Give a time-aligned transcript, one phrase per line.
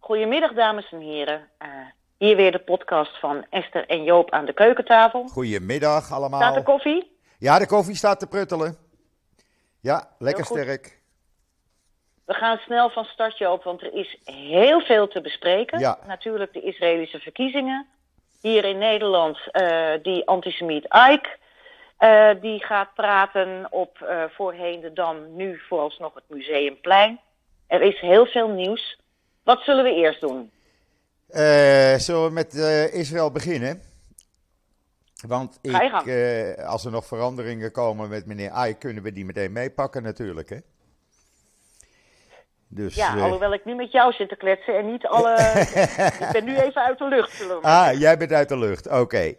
[0.00, 1.48] Goedemiddag, dames en heren.
[1.62, 1.68] Uh,
[2.16, 5.28] hier weer de podcast van Esther en Joop aan de keukentafel.
[5.28, 6.40] Goedemiddag allemaal.
[6.40, 7.16] Staat de koffie?
[7.38, 8.76] Ja, de koffie staat te pruttelen.
[9.80, 11.00] Ja, lekker sterk.
[12.24, 15.78] We gaan snel van start, Joop, want er is heel veel te bespreken.
[15.78, 15.98] Ja.
[16.06, 17.86] Natuurlijk de Israëlische verkiezingen.
[18.40, 21.38] Hier in Nederland uh, die antisemiet Ike.
[21.98, 27.20] Uh, die gaat praten op uh, voorheen de Dam, nu vooralsnog het Museumplein.
[27.66, 28.98] Er is heel veel nieuws.
[29.50, 30.50] Wat zullen we eerst doen?
[31.30, 32.54] Uh, zullen we met
[32.92, 33.82] Israël beginnen?
[35.26, 35.72] Want ik,
[36.66, 40.56] als er nog veranderingen komen met meneer Ay, kunnen we die meteen meepakken natuurlijk, hè?
[42.68, 45.34] Dus, ja, alhoewel ik nu met jou zit te kletsen en niet alle...
[46.20, 49.34] ik ben nu even uit de lucht, Ah, jij bent uit de lucht, oké.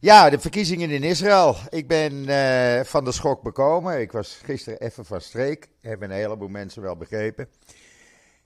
[0.00, 1.54] Ja, de verkiezingen in Israël.
[1.68, 4.00] Ik ben uh, van de schok bekomen.
[4.00, 5.68] Ik was gisteren even van streek.
[5.80, 7.48] Hebben een heleboel mensen wel begrepen.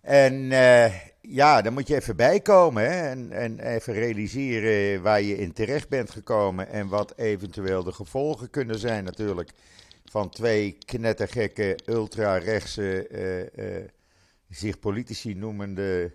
[0.02, 3.09] En uh, ja, dan moet je even bijkomen hè?
[3.11, 6.69] En, en even realiseren waar je in terecht bent gekomen.
[6.69, 9.50] En wat eventueel de gevolgen kunnen zijn natuurlijk.
[10.05, 13.08] Van twee knettergekke, ultra-rechtse,
[13.56, 13.86] uh,
[14.48, 16.12] zich politici noemende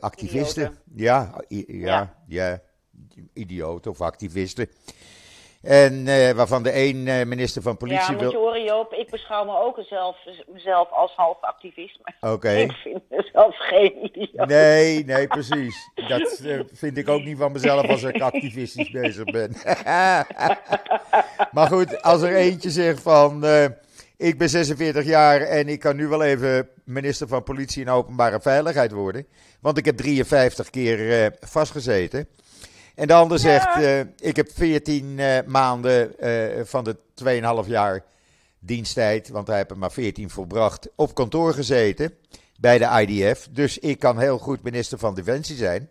[0.00, 0.78] activisten.
[0.94, 2.22] Ja, ja, ja.
[2.26, 2.62] ja
[3.32, 4.68] idioten of activisten.
[5.62, 8.18] En uh, waarvan de een uh, minister van Politie wil...
[8.18, 11.98] Ja, moet je horen Joop, ik beschouw me ook zelf, mezelf als half activist.
[12.20, 12.32] Oké.
[12.32, 12.62] Okay.
[12.70, 14.48] Ik vind mezelf geen idioot.
[14.48, 15.90] Nee, nee, precies.
[16.08, 19.56] Dat uh, vind ik ook niet van mezelf als ik activistisch bezig ben.
[21.50, 23.44] maar goed, als er eentje zegt van...
[24.16, 28.40] ik ben 46 jaar en ik kan nu wel even minister van Politie en Openbare
[28.40, 29.26] Veiligheid worden.
[29.60, 32.28] Want ik heb 53 keer vastgezeten.
[33.00, 36.96] En de ander zegt, uh, ik heb 14 uh, eh, maanden uh, van de
[37.64, 38.04] 2,5 jaar
[38.58, 42.14] diensttijd, want hij heeft er maar 14 volbracht, op kantoor gezeten
[42.58, 43.48] bij de IDF.
[43.50, 45.90] Dus ik kan heel goed minister van Defensie zijn.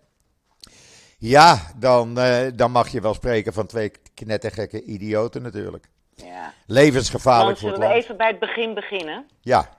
[1.17, 2.13] Ja, dan,
[2.55, 5.89] dan mag je wel spreken van twee knettergekke idioten natuurlijk.
[6.15, 6.53] Ja.
[6.65, 7.89] Levensgevaarlijk voor het land.
[7.89, 9.25] Zullen we even bij het begin beginnen?
[9.41, 9.69] Ja.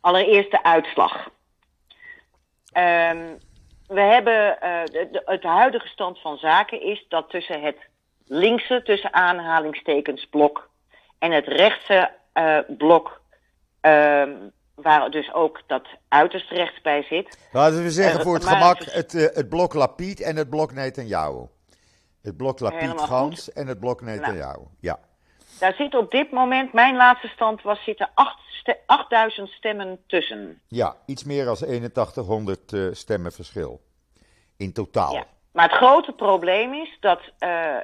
[0.00, 1.28] Allereerst de uitslag.
[2.76, 3.38] Um,
[3.92, 7.76] we hebben, uh, de, het huidige stand van zaken is dat tussen het
[8.26, 10.70] linkse, tussen aanhalingstekens, blok
[11.18, 13.20] en het rechtse uh, blok,
[13.82, 14.22] uh,
[14.74, 17.48] waar dus ook dat uiterst rechts bij zit.
[17.52, 21.46] Laten we zeggen voor het gemak het, het blok Lapid en het blok Netanyahu.
[22.22, 24.00] Het blok Lapid Gans en het blok.
[24.00, 24.98] Netanyahu, nou, ja.
[25.62, 28.10] Daar zit op dit moment, mijn laatste stand was, zitten
[28.86, 30.60] 8000 stemmen tussen.
[30.68, 33.80] Ja, iets meer dan 8100 uh, stemmen verschil.
[34.56, 35.12] In totaal.
[35.12, 35.24] Ja.
[35.52, 37.76] Maar het grote probleem is dat uh,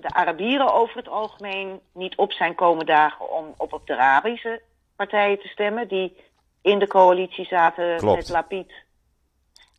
[0.00, 4.62] de Arabieren over het algemeen niet op zijn komen dagen om op, op de Arabische
[4.96, 5.88] partijen te stemmen.
[5.88, 6.16] Die
[6.62, 8.16] in de coalitie zaten Klopt.
[8.16, 8.72] met Lapid.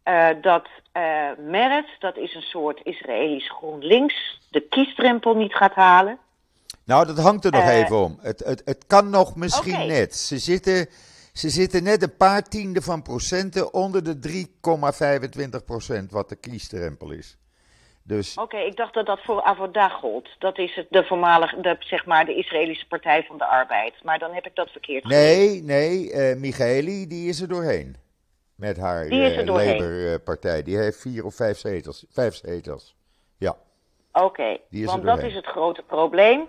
[0.04, 6.20] Uh, dat uh, Meretz, dat is een soort Israëlisch GroenLinks, de kiesdrempel niet gaat halen.
[6.86, 8.18] Nou, dat hangt er nog uh, even om.
[8.22, 9.88] Het, het, het kan nog misschien okay.
[9.88, 10.16] net.
[10.16, 10.88] Ze zitten,
[11.34, 14.46] ze zitten net een paar tienden van procenten onder de
[15.60, 17.38] 3,25 procent wat de kiesdrempel is.
[18.04, 18.38] Dus...
[18.38, 20.30] Oké, okay, ik dacht dat dat voor Avoda gold.
[20.40, 23.94] Dat is het, de voormalige, de, zeg maar, de Israëlische Partij van de Arbeid.
[24.04, 25.66] Maar dan heb ik dat verkeerd Nee, gezien.
[25.66, 27.96] nee, uh, Michaeli, die is er doorheen.
[28.56, 30.64] Met haar uh, Labour-partij.
[30.64, 32.06] Die heeft vier of vijf zetels.
[32.10, 32.96] Vijf zetels.
[33.38, 33.56] Ja.
[34.12, 36.48] Oké, okay, want dat is het grote probleem.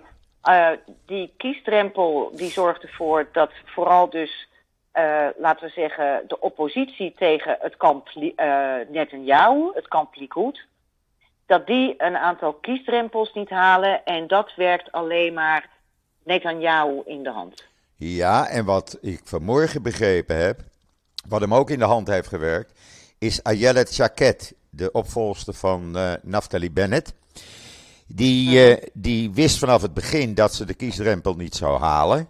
[0.49, 0.69] Uh,
[1.07, 4.49] die kiesdrempel die zorgt ervoor dat vooral dus,
[4.95, 8.33] uh, laten we zeggen, de oppositie tegen het kamp uh,
[8.89, 10.67] Netanyahu, het kamp Likud,
[11.47, 15.69] dat die een aantal kiesdrempels niet halen en dat werkt alleen maar
[16.25, 17.65] Netanyahu in de hand.
[17.97, 20.61] Ja, en wat ik vanmorgen begrepen heb,
[21.29, 22.81] wat hem ook in de hand heeft gewerkt,
[23.19, 27.15] is Ayelet Shaked, de opvolgster van Naftali Bennett.
[28.07, 32.29] Die, uh, die wist vanaf het begin dat ze de kiesdrempel niet zou halen.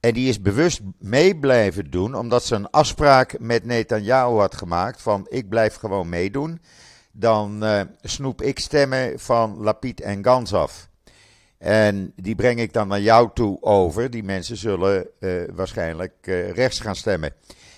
[0.00, 5.02] En die is bewust mee blijven doen, omdat ze een afspraak met Netanyahu had gemaakt
[5.02, 6.60] van ik blijf gewoon meedoen.
[7.12, 10.88] Dan uh, snoep ik stemmen van Lapid en Gans af.
[11.58, 14.10] En die breng ik dan naar jou toe over.
[14.10, 16.14] Die mensen zullen uh, waarschijnlijk
[16.54, 17.32] rechts gaan stemmen.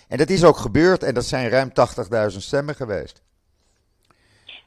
[0.08, 1.70] En dat is ook gebeurd en dat zijn ruim
[2.31, 3.21] 80.000 stemmen geweest.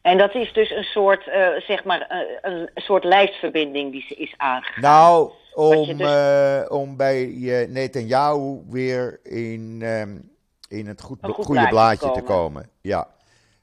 [0.06, 4.16] En dat is dus een soort, uh, zeg maar, uh, een soort lijstverbinding die ze
[4.16, 4.82] is aangegaan.
[4.82, 6.08] Nou, om, dus...
[6.08, 7.26] uh, om bij
[7.70, 10.32] Netanyahu weer in, um,
[10.70, 12.24] in het goed, goed goede blaadje te komen.
[12.24, 12.70] Te komen.
[12.82, 13.08] Ja.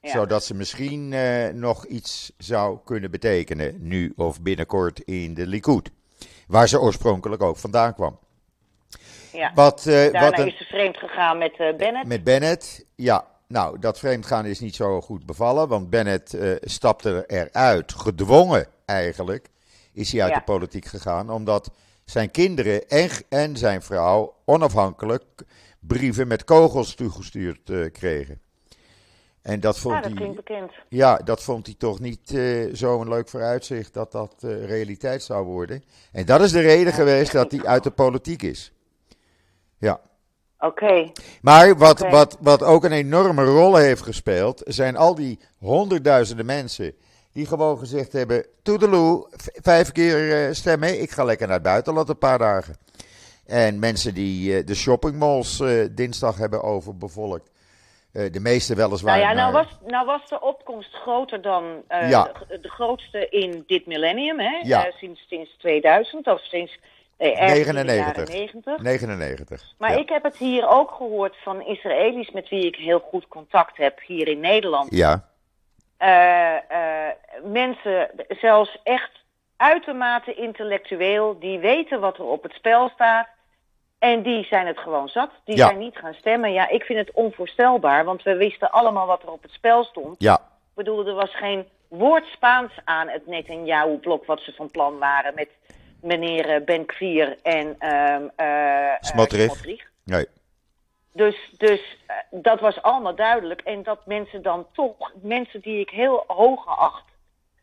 [0.01, 0.09] ja.
[0.09, 1.15] Zodat ze misschien
[1.59, 5.91] nog iets zou kunnen betekenen, nu of binnenkort in de Likud.
[6.47, 8.19] Waar ze oorspronkelijk ook vandaan kwam.
[9.31, 9.51] Ja.
[9.55, 12.07] Wat, Daarna wat een, is ze vreemd gegaan met Bennett.
[12.07, 13.31] Met Bennett, ja.
[13.53, 19.49] Nou, dat vreemdgaan is niet zo goed bevallen, want Bennett uh, stapte eruit, gedwongen eigenlijk,
[19.91, 20.37] is hij uit Ja.
[20.37, 21.71] de politiek gegaan, omdat
[22.05, 25.23] zijn kinderen en, en zijn vrouw onafhankelijk
[25.79, 28.41] brieven met kogels toegestuurd eh, kregen.
[29.41, 30.71] En dat vond Ja, dat hij, bekend.
[30.89, 35.83] ja, dat vond hij toch niet eh, zo'n leuk vooruitzicht dat dat realiteit zou worden.
[36.11, 38.71] En dat is de reden geweest dat hij uit de politiek is.
[39.77, 39.99] Ja.
[40.63, 41.11] Oké.
[41.41, 46.93] Maar wat, wat, wat ook een enorme rol heeft gespeeld, zijn al die honderdduizenden mensen
[47.33, 49.27] die gewoon gezegd hebben: Toedeloe,
[49.61, 52.77] vijf keer eh, stemmen, ik ga lekker naar het buitenland een paar dagen.
[53.45, 57.51] En mensen die eh, de shoppingmalls eh, dinsdag hebben overbevolkt.
[58.31, 59.17] De meeste weliswaar.
[59.17, 62.31] Nou ja, nou was, nou was de opkomst groter dan Ja.
[62.47, 64.59] de, de grootste in dit millennium, hè?
[64.61, 64.91] Ja.
[64.97, 66.79] Sinds, sinds 2000 of sinds
[67.31, 68.27] eh, ergens in de 99.
[68.27, 68.77] jaren 90.
[68.83, 69.73] 99.
[69.77, 69.97] Maar ja.
[69.99, 73.99] ik heb het hier ook gehoord van Israëli's met wie ik heel goed contact heb
[74.05, 74.87] hier in Nederland.
[74.95, 75.31] Ja,
[75.97, 79.11] Eh, eh, mensen, zelfs echt
[79.57, 83.27] uitermate intellectueel, die weten wat er op het spel staat.
[83.99, 85.29] En die zijn het gewoon zat.
[85.45, 85.65] Die Ja.
[85.67, 86.51] zijn niet gaan stemmen.
[86.53, 90.15] Ja, ik vind het onvoorstelbaar, want we wisten allemaal wat er op het spel stond.
[90.17, 94.97] ja, Ik bedoel, er was geen woord Spaans aan het Netanyahu-blok wat ze van plan
[94.97, 95.49] waren met
[96.03, 99.89] meneer eh, Ben Kvier en ehm eh, eh, Smotrich.
[100.03, 100.25] Nee.
[101.13, 101.97] Dus, dus
[102.31, 103.61] dat was allemaal duidelijk.
[103.61, 107.03] En dat mensen dan toch, mensen die ik heel hoog acht,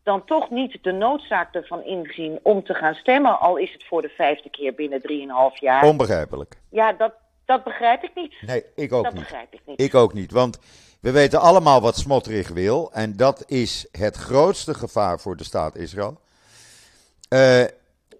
[0.03, 3.39] dan toch niet de noodzaak ervan inzien om te gaan stemmen.
[3.39, 5.83] Al is het voor de vijfde keer binnen drieënhalf jaar.
[5.83, 6.57] Onbegrijpelijk.
[6.69, 7.13] Ja, dat,
[7.45, 8.33] dat begrijp ik niet.
[8.41, 9.21] Nee, ik ook dat niet.
[9.21, 9.81] begrijp ik niet.
[9.81, 10.59] Ik ook niet, want
[11.01, 12.91] we weten allemaal wat Smotrich wil.
[12.93, 16.19] En dat is het grootste gevaar voor de staat Israël.
[17.29, 17.63] Eh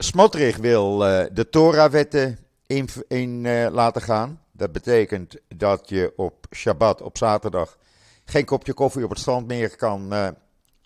[0.04, 2.38] Smotrich wil eh, de Torah-wetten
[2.68, 4.42] in, in eh, laten gaan.
[4.52, 7.78] Dat betekent dat je op Shabbat, op zaterdag,
[8.26, 10.28] geen kopje koffie op het strand meer kan eh,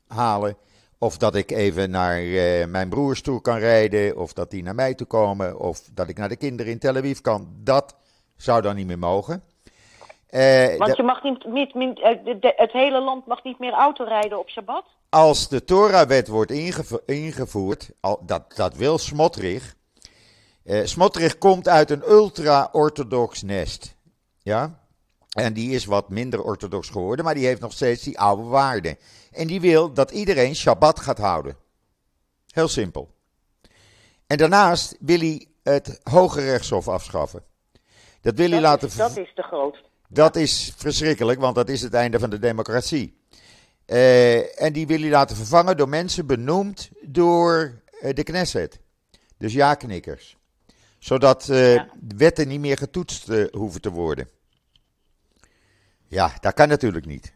[0.08, 0.58] halen.
[0.98, 2.22] Of dat ik even naar
[2.70, 4.18] mijn broers toe kan rijden.
[4.18, 5.60] Of dat die naar mij toe komen.
[5.60, 7.48] Of dat ik naar de kinderen in Tel Aviv kan.
[7.64, 7.96] Dat
[8.36, 9.44] zou dan niet meer mogen.
[10.36, 13.60] Eh, Want je mag niet, niet, niet- eh, de- de- het hele land mag niet
[13.60, 14.86] meer autorijden op Shabbat.
[15.10, 19.76] als de Torah-wet wordt ingevo- ingevoerd, al, dat, dat wil Smotrich.
[20.64, 23.96] Eh Smotrich komt uit een ultra-orthodox nest.
[24.42, 24.80] Ja?
[25.30, 28.98] En die is wat minder orthodox geworden, maar die heeft nog steeds die oude waarden.
[29.32, 31.58] En die wil dat iedereen Shabbat gaat houden.
[32.50, 33.10] Heel simpel.
[34.28, 37.44] En daarnaast wil hij het Hoge Rechtshof afschaffen.
[38.22, 39.84] Dat wil hij laten is, dat is de grootste.
[40.10, 43.18] Dat is verschrikkelijk, want dat is het einde van de democratie.
[43.86, 48.80] Eh, en die wil hij laten vervangen door mensen benoemd door eh, de Knesset.
[49.38, 50.38] Dus ja-knikkers.
[51.00, 51.90] Zodat eh, Ja.
[52.16, 54.30] wetten niet meer getoetst hoeven te worden.
[56.08, 57.34] Ja, dat kan natuurlijk niet.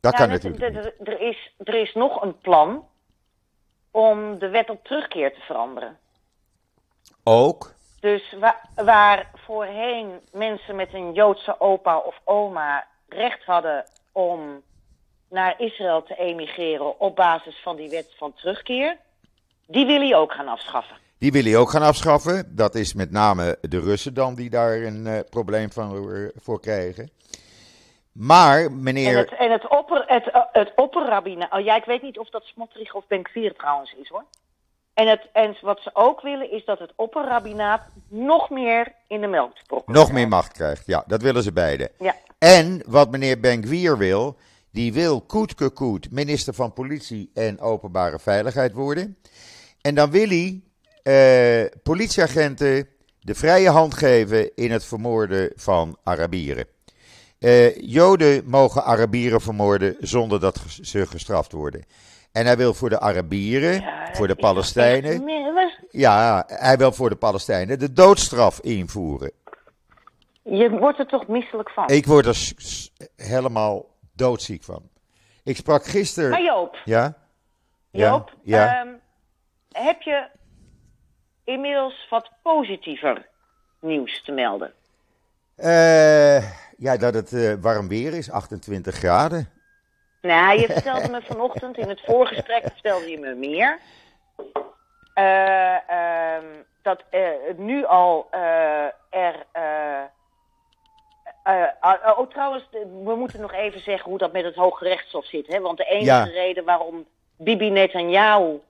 [0.00, 1.08] Dat Ja, kan het- natuurlijk er- niet.
[1.08, 2.84] er, is, er is nog een plan
[3.90, 5.98] om de wet op terugkeer te veranderen.
[7.22, 14.62] Ook, Dus wa- waar voorheen mensen met een Joodse opa of oma recht hadden om
[15.28, 18.96] naar Israël te emigreren op basis van die wet van terugkeer,
[19.66, 20.96] die wil hij ook gaan afschaffen.
[21.18, 22.56] die wil hij ook gaan afschaffen.
[22.56, 27.10] Dat is met name de Russen dan die daar een eh, probleem van, voor krijgen.
[28.12, 29.16] Maar, En meneer...
[29.16, 32.44] het, en het, opper, het, eh, het opperrabbinaat, oh ja, ik weet niet of dat
[32.44, 34.24] Smotrich of Benkvier trouwens is hoor.
[35.00, 39.26] En, het, en wat ze ook willen is dat het opperrabbinaat nog meer in de
[39.26, 40.86] melk proppen nog meer macht krijgt.
[40.86, 41.90] Ja, dat willen ze beide.
[41.98, 42.16] Ja.
[42.38, 44.36] En wat meneer Ben-Gvir wil,
[44.72, 49.16] die wil koet koet minister van Politie en Openbare Veiligheid worden.
[49.80, 50.60] En dan wil hij
[51.02, 52.88] eh, politieagenten
[53.20, 56.66] de vrije hand geven in het vermoorden van Arabieren.
[57.38, 61.84] Eh, Joden mogen Arabieren vermoorden zonder dat ze gestraft worden.
[62.32, 67.08] En hij wil voor de Arabieren, Ja, voor de Palestijnen, was- ja, hij wil voor
[67.08, 69.32] de Palestijnen de doodstraf invoeren.
[70.42, 71.88] Je wordt er toch misselijk van.
[71.88, 72.52] Ik word er
[73.16, 74.88] helemaal doodziek van.
[75.44, 76.30] Ik sprak gisteren.
[76.30, 77.14] Maar Joop, Ja?
[77.90, 78.80] Joop Ja?
[78.80, 78.88] ehm,
[79.84, 80.28] heb je
[81.44, 83.28] inmiddels wat positiever
[83.80, 84.72] nieuws te melden?
[85.56, 89.48] Eh, ja, dat het eh, warm weer is, 28 graden.
[90.22, 93.78] Nou, je vertelde me vanochtend in het voorgesprek vertelde je me meer.
[95.14, 96.44] Eh, ehm,
[96.82, 97.20] dat eh,
[97.56, 99.46] nu al eh, er.
[102.06, 102.68] oh, trouwens,
[103.04, 105.46] we moeten nog even zeggen hoe dat met het Hoge Rechtshof zit.
[105.46, 105.60] Hè?
[105.60, 106.24] Want de enige Ja.
[106.24, 108.60] reden waarom Bibi Netanyahu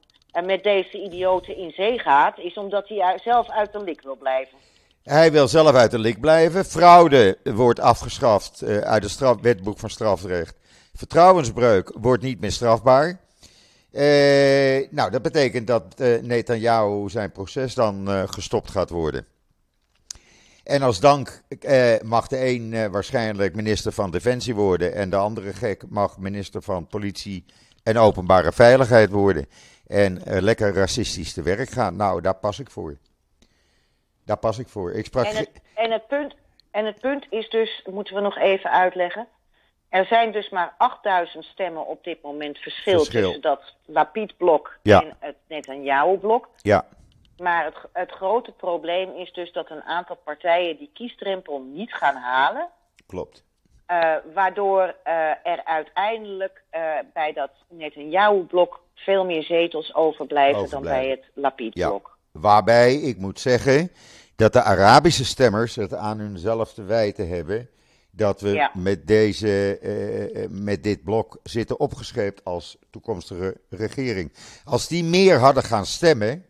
[0.45, 4.59] met deze idioten in zee gaat, is omdat hij zelf uit de lik wil blijven.
[5.03, 6.65] Hij wil zelf uit de lik blijven.
[6.65, 10.59] Fraude wordt afgeschaft uit het straf, wetboek van strafrecht.
[10.93, 13.21] Vertrouwensbreuk wordt niet meer strafbaar.
[13.93, 19.27] Uh, nou, dat betekent dat uh, Netanyahu zijn proces dan gestopt gaat worden.
[20.65, 21.43] En als dank
[22.03, 26.87] mag de een waarschijnlijk minister van Defensie worden en de andere gek mag minister van
[26.87, 27.45] Politie
[27.83, 29.47] en Openbare Veiligheid worden.
[29.87, 31.97] En lekker racistisch te werk gaan.
[31.97, 32.99] Nou, daar pas ik voor.
[34.25, 34.93] Daar pas ik voor.
[34.93, 35.25] Ik sprak...
[35.25, 36.35] en, het, en, het punt,
[36.71, 39.27] en het punt is dus, moeten we nog even uitleggen.
[39.91, 43.23] Er zijn dus maar 8000 stemmen op dit moment verschil, verschil.
[43.23, 46.49] tussen dat Lapid-blok en het Netanyahu-blok.
[46.57, 46.87] Ja.
[47.37, 52.17] Maar het, het grote probleem is dus dat een aantal partijen die kiesdrempel niet gaan
[52.17, 52.69] halen.
[53.07, 53.45] Klopt.
[53.91, 56.81] Uh, waardoor uh, er uiteindelijk uh,
[57.13, 60.91] bij dat Netanyahu-blok veel meer zetels overblijven, overblijven.
[60.91, 62.19] dan bij het Lapid-blok.
[62.33, 62.41] Ja.
[62.41, 63.91] Waarbij, ik moet zeggen,
[64.37, 67.69] dat de Arabische stemmers het aan hunzelf te wijten hebben
[68.21, 74.33] dat we met, deze, uh, met dit blok zitten opgescheept als toekomstige regering.
[74.65, 76.45] Als die meer hadden gaan stemmen.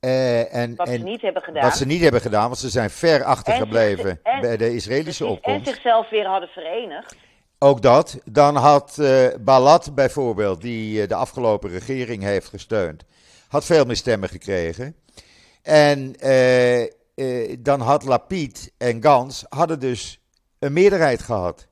[0.00, 1.62] Uh, en, wat en, ze niet hebben gedaan.
[1.62, 5.66] Wat ze niet hebben gedaan, want ze zijn ver achtergebleven bij de Israëlische opkomst.
[5.66, 7.16] En zichzelf weer hadden verenigd.
[7.58, 8.18] Ook dat.
[8.24, 13.04] Dan had uh, Balat bijvoorbeeld, die de afgelopen regering heeft gesteund,
[13.48, 14.96] had veel meer stemmen gekregen.
[15.62, 16.12] En
[17.58, 20.20] dan had Lapid en Gans hadden dus
[20.66, 21.68] een meerderheid gehad.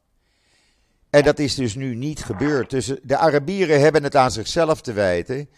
[1.10, 2.70] En dat is dus nu niet gebeurd.
[2.70, 5.48] Dus de Arabieren hebben het aan zichzelf te wijten.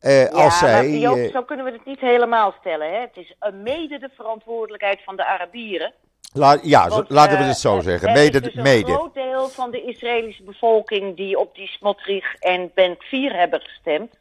[0.00, 2.92] Uh, ja, als zij, Joop, zo kunnen we het niet helemaal stellen.
[2.92, 3.00] Hè?
[3.00, 5.92] Het is mede de verantwoordelijkheid van de Arabieren.
[6.32, 8.12] La, ja, Want, laten we het zo zeggen.
[8.12, 8.92] Mede, is dus een mede.
[8.92, 14.18] groot deel van de Israëlische bevolking die op die Smotrich en Ben 4 hebben gestemd.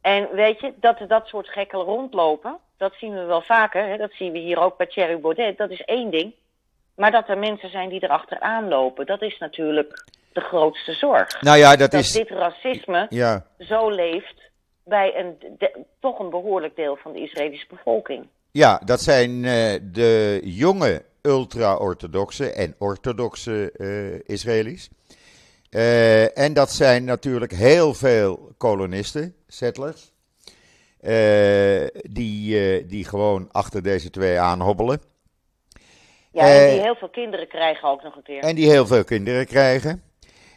[0.00, 3.86] En weet je, dat er dat soort gekken rondlopen, dat zien we wel vaker.
[3.86, 3.96] Hè?
[3.96, 5.58] Dat zien we hier ook bij Thierry Baudet.
[5.58, 6.34] Dat is één ding.
[6.94, 11.40] Maar dat er mensen zijn die erachteraan lopen, dat is natuurlijk de grootste zorg.
[11.40, 12.12] Nou ja, dat, dat is...
[12.12, 13.46] dit racisme ja.
[13.58, 14.50] zo leeft
[14.84, 18.26] bij een, de, toch een behoorlijk deel van de Israëlische bevolking.
[18.50, 24.88] Ja, dat zijn uh, de jonge ultra-orthodoxe en orthodoxe uh, Israëli's.
[25.70, 30.10] Uh, en dat zijn natuurlijk heel veel kolonisten, settlers.
[32.02, 35.11] die, die gewoon achter deze twee aanhobbelen.
[36.32, 38.42] Ja, en die heel veel kinderen krijgen ook nog een keer.
[38.42, 40.02] En die heel veel kinderen krijgen.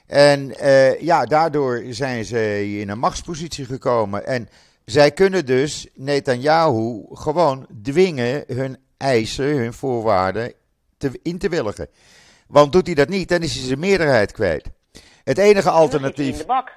[0.08, 4.26] En uh, ja, daardoor zijn ze in een machtspositie gekomen.
[4.26, 4.50] En
[4.86, 10.54] zij kunnen dus Netanyahu gewoon dwingen hun eisen, hun voorwaarden
[10.98, 11.88] te, in te willigen.
[12.48, 14.70] Want doet hij dat niet, dan is hij zijn meerderheid kwijt.
[15.24, 16.32] Het enige alternatief.
[16.32, 16.72] In de bak.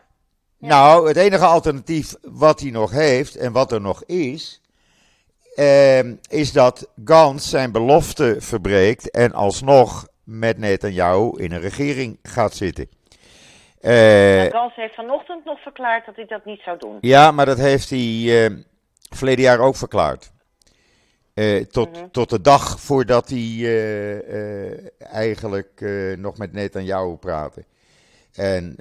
[0.59, 0.69] Ja.
[0.69, 4.61] Nou, het enige alternatief wat hij nog heeft en wat er nog is,
[5.59, 12.55] uh, is dat Gans zijn belofte verbreekt en alsnog met Netanyahu in een regering gaat
[12.55, 12.89] zitten.
[13.81, 16.99] Uh, Gans heeft vanochtend nog verklaard dat hij dat niet zou doen.
[17.01, 18.59] Ja, maar dat heeft hij uh,
[19.09, 20.33] verleden jaar ook verklaard.
[21.35, 22.11] Uh, tot, -hmm.
[22.11, 23.65] tot de dag voordat hij
[24.99, 25.85] eigenlijk
[26.17, 27.65] nog met Netanyahu praatte.
[28.35, 28.77] En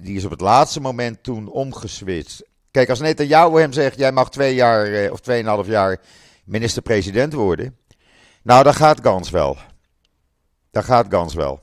[0.00, 2.49] die is op het laatste moment toen omgeswitcht.
[2.70, 6.00] Kijk, als Netanyahu hem zegt, jij mag twee jaar of tweeënhalf jaar
[6.44, 7.76] minister-president worden.
[8.42, 9.56] Nou, dan gaat Gans wel.
[10.70, 11.60] Dan gaat Gans wel.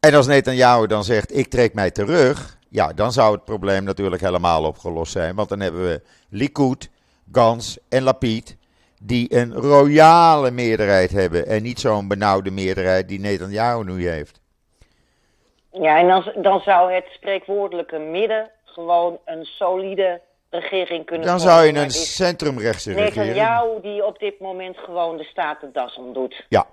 [0.00, 4.22] En als Netanyahu dan zegt, ik trek mij terug, ja, dan zou het probleem natuurlijk
[4.22, 5.34] helemaal opgelost zijn.
[5.34, 6.90] Want dan hebben we Likud,
[7.32, 8.56] Gans en Lapid,
[9.02, 11.46] die een royale meerderheid hebben.
[11.46, 14.40] En niet zo'n benauwde meerderheid die Netanyahu nu heeft.
[15.72, 21.64] Ja, en dan, dan zou het spreekwoordelijke midden gewoon een solide regering kunnen Dan zou
[21.64, 23.26] je een centrumrechtse regering...
[23.26, 26.44] Netanyahu die op dit moment gewoon de staat de das omdoet.
[26.48, 26.66] Ja.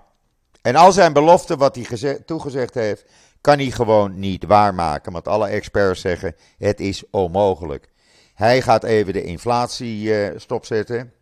[0.62, 3.04] En al zijn beloften wat hij toegezegd heeft,
[3.40, 5.12] kan hij gewoon niet waarmaken.
[5.12, 7.88] Want alle experts zeggen, het is onmogelijk.
[8.34, 11.12] Hij gaat even de inflatie uh, stopzetten.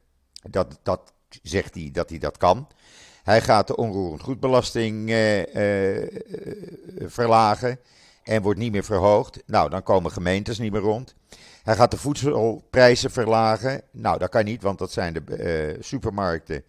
[0.50, 2.68] Dat, dat zegt hij dat hij dat kan.
[3.22, 6.06] Hij gaat de onroerend goedbelasting uh, uh,
[7.06, 7.80] verlagen
[8.28, 9.42] en wordt niet meer verhoogd.
[9.46, 11.14] Nou, dan komen gemeentes niet meer rond.
[11.62, 13.82] Hij gaat de voedselprijzen verlagen.
[13.90, 15.22] Nou, dat kan niet, want dat zijn de
[15.74, 16.64] uh, supermarkten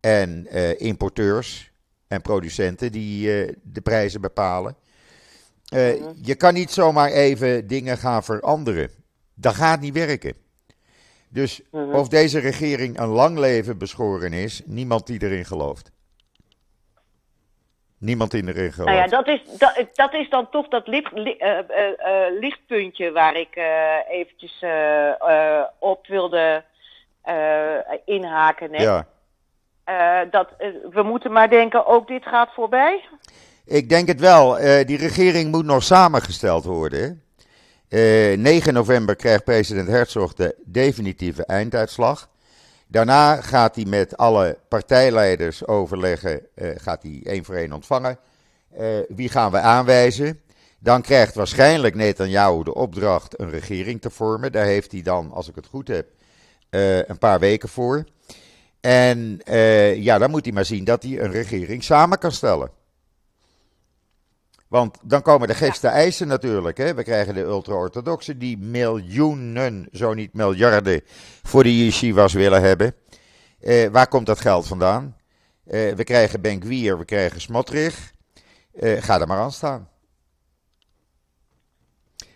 [0.00, 1.72] en uh, importeurs
[2.08, 4.76] en producenten die uh, de prijzen bepalen.
[5.64, 5.94] -huh.
[6.22, 8.90] Je kan niet zomaar even dingen gaan veranderen.
[9.34, 10.34] Dat gaat niet werken.
[11.28, 11.94] Dus -huh.
[11.94, 15.90] of deze regering een lang leven beschoren is, niemand die erin gelooft.
[18.04, 18.84] Niemand in de regio.
[18.84, 22.40] Nou ja, dat is, dat, dat is dan toch dat licht, li, uh, uh, uh,
[22.40, 23.56] lichtpuntje waar ik
[24.08, 24.64] eventjes
[25.78, 26.64] op wilde
[28.04, 28.70] inhaken.
[28.72, 29.06] Ja.
[30.30, 30.48] dat,
[30.90, 33.04] we moeten maar denken, ook dit gaat voorbij?
[33.66, 34.54] Ik denk het wel.
[34.84, 37.22] die regering moet nog samengesteld worden.
[37.88, 42.28] 9 november krijgt president Herzog de definitieve einduitslag.
[42.94, 48.18] Daarna gaat hij met alle partijleiders overleggen, gaat hij één voor één ontvangen.
[49.08, 50.40] wie gaan we aanwijzen?
[50.78, 54.52] Dan krijgt waarschijnlijk Netanyahu de opdracht een regering te vormen.
[54.52, 56.06] Daar heeft hij dan, als ik het goed heb,
[56.70, 58.04] uh, een paar weken voor.
[58.80, 59.40] En
[59.96, 62.70] ja, dan moet hij maar zien dat hij een regering samen kan stellen.
[64.74, 66.76] Want dan komen de gekste eisen natuurlijk.
[66.76, 66.94] Hè.
[66.94, 71.02] We krijgen de ultra-orthodoxen die miljoenen, zo niet miljarden,
[71.42, 72.94] voor de yeshivas willen hebben.
[73.60, 75.16] Uh, waar komt dat geld vandaan?
[75.64, 78.12] we krijgen Benkwier, we krijgen Smotrich.
[78.80, 79.88] ga er maar aan staan.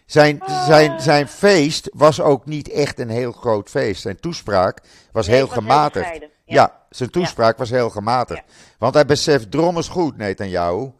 [0.06, 4.00] Zijn, zijn, zijn feest was ook niet echt een heel groot feest.
[4.02, 4.80] Zijn toespraak
[5.12, 6.28] was heel gematigd.
[6.44, 6.86] ja.
[6.90, 8.42] zijn toespraak was heel gematigd.
[8.78, 10.92] Want hij beseft drommels goed, jou,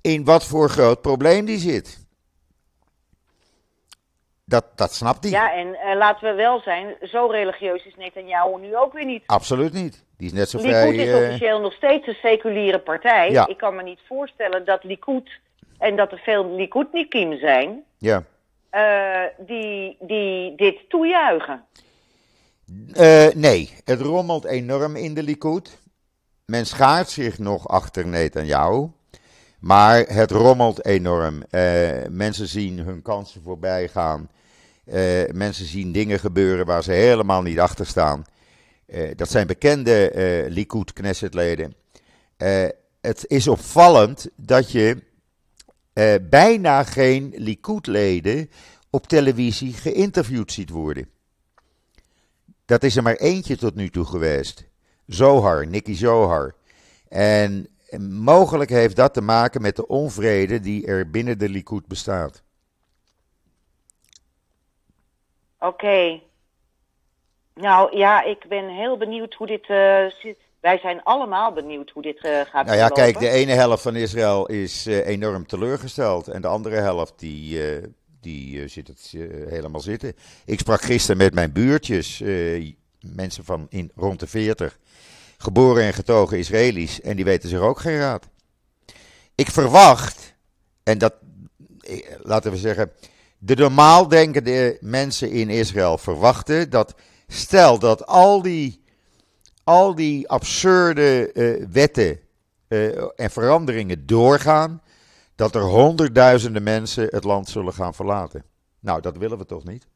[0.00, 1.98] in wat voor groot probleem die zit.
[4.44, 5.32] Dat, dat snapt hij.
[5.32, 9.22] Ja, en uh, laten we wel zijn, zo religieus is Netanyahu nu ook weer niet.
[9.26, 10.04] Absoluut niet.
[10.16, 10.90] Die is net zo vrij...
[10.90, 11.26] Likud is uh...
[11.26, 13.30] officieel nog steeds een seculiere partij.
[13.30, 13.46] Ja.
[13.46, 15.30] Ik kan me niet voorstellen dat Likud
[15.78, 18.24] en dat er veel Likudnikim zijn ja.
[18.72, 21.64] Uh, die, die dit toejuichen.
[23.34, 25.78] Nee, het rommelt enorm in de Likud.
[26.46, 28.88] Men schaart zich nog achter Netanyahu.
[29.60, 31.34] Maar het rommelt enorm.
[31.50, 34.28] Uh, mensen zien hun kansen voorbij gaan.
[35.32, 38.24] mensen zien dingen gebeuren waar ze helemaal niet achter staan.
[39.16, 40.12] dat zijn bekende
[40.48, 41.74] Likud-Knessetleden.
[43.00, 45.02] het is opvallend dat je
[45.94, 48.50] uh, bijna geen Likud-leden
[48.90, 51.08] op televisie geïnterviewd ziet worden.
[52.64, 54.64] Dat is er maar eentje tot nu toe geweest.
[55.06, 56.54] Zohar, Nicky Zohar.
[57.08, 57.68] En
[57.98, 62.42] mogelijk heeft dat te maken met de onvrede die er binnen de Likud bestaat.
[65.58, 66.20] Oké.
[67.54, 72.02] Nou ja, ik ben heel benieuwd hoe dit uh, zit wij zijn allemaal benieuwd hoe
[72.02, 76.28] dit uh, gaat Nou ja, kijk, de ene helft van Israël is uh, enorm teleurgesteld.
[76.28, 77.60] En de andere helft, die,
[78.20, 79.14] die zit het
[79.48, 80.14] helemaal zitten.
[80.44, 82.22] Ik sprak gisteren met mijn buurtjes,
[83.00, 84.78] mensen van in, rond de 40.
[85.42, 87.00] Geboren en getogen Israëli's.
[87.00, 88.28] En die weten zich ook geen raad.
[89.34, 90.34] Ik verwacht,
[90.82, 91.14] en dat,
[92.22, 92.92] laten we zeggen,
[93.38, 96.94] de normaal denkende mensen in Israël verwachten dat,
[97.26, 98.80] stel dat al die
[99.64, 102.20] al die absurde uh, wetten
[102.68, 104.82] uh, en veranderingen doorgaan,
[105.34, 108.44] dat er honderdduizenden mensen het land zullen gaan verlaten.
[108.80, 109.86] Nou, dat willen we toch niet?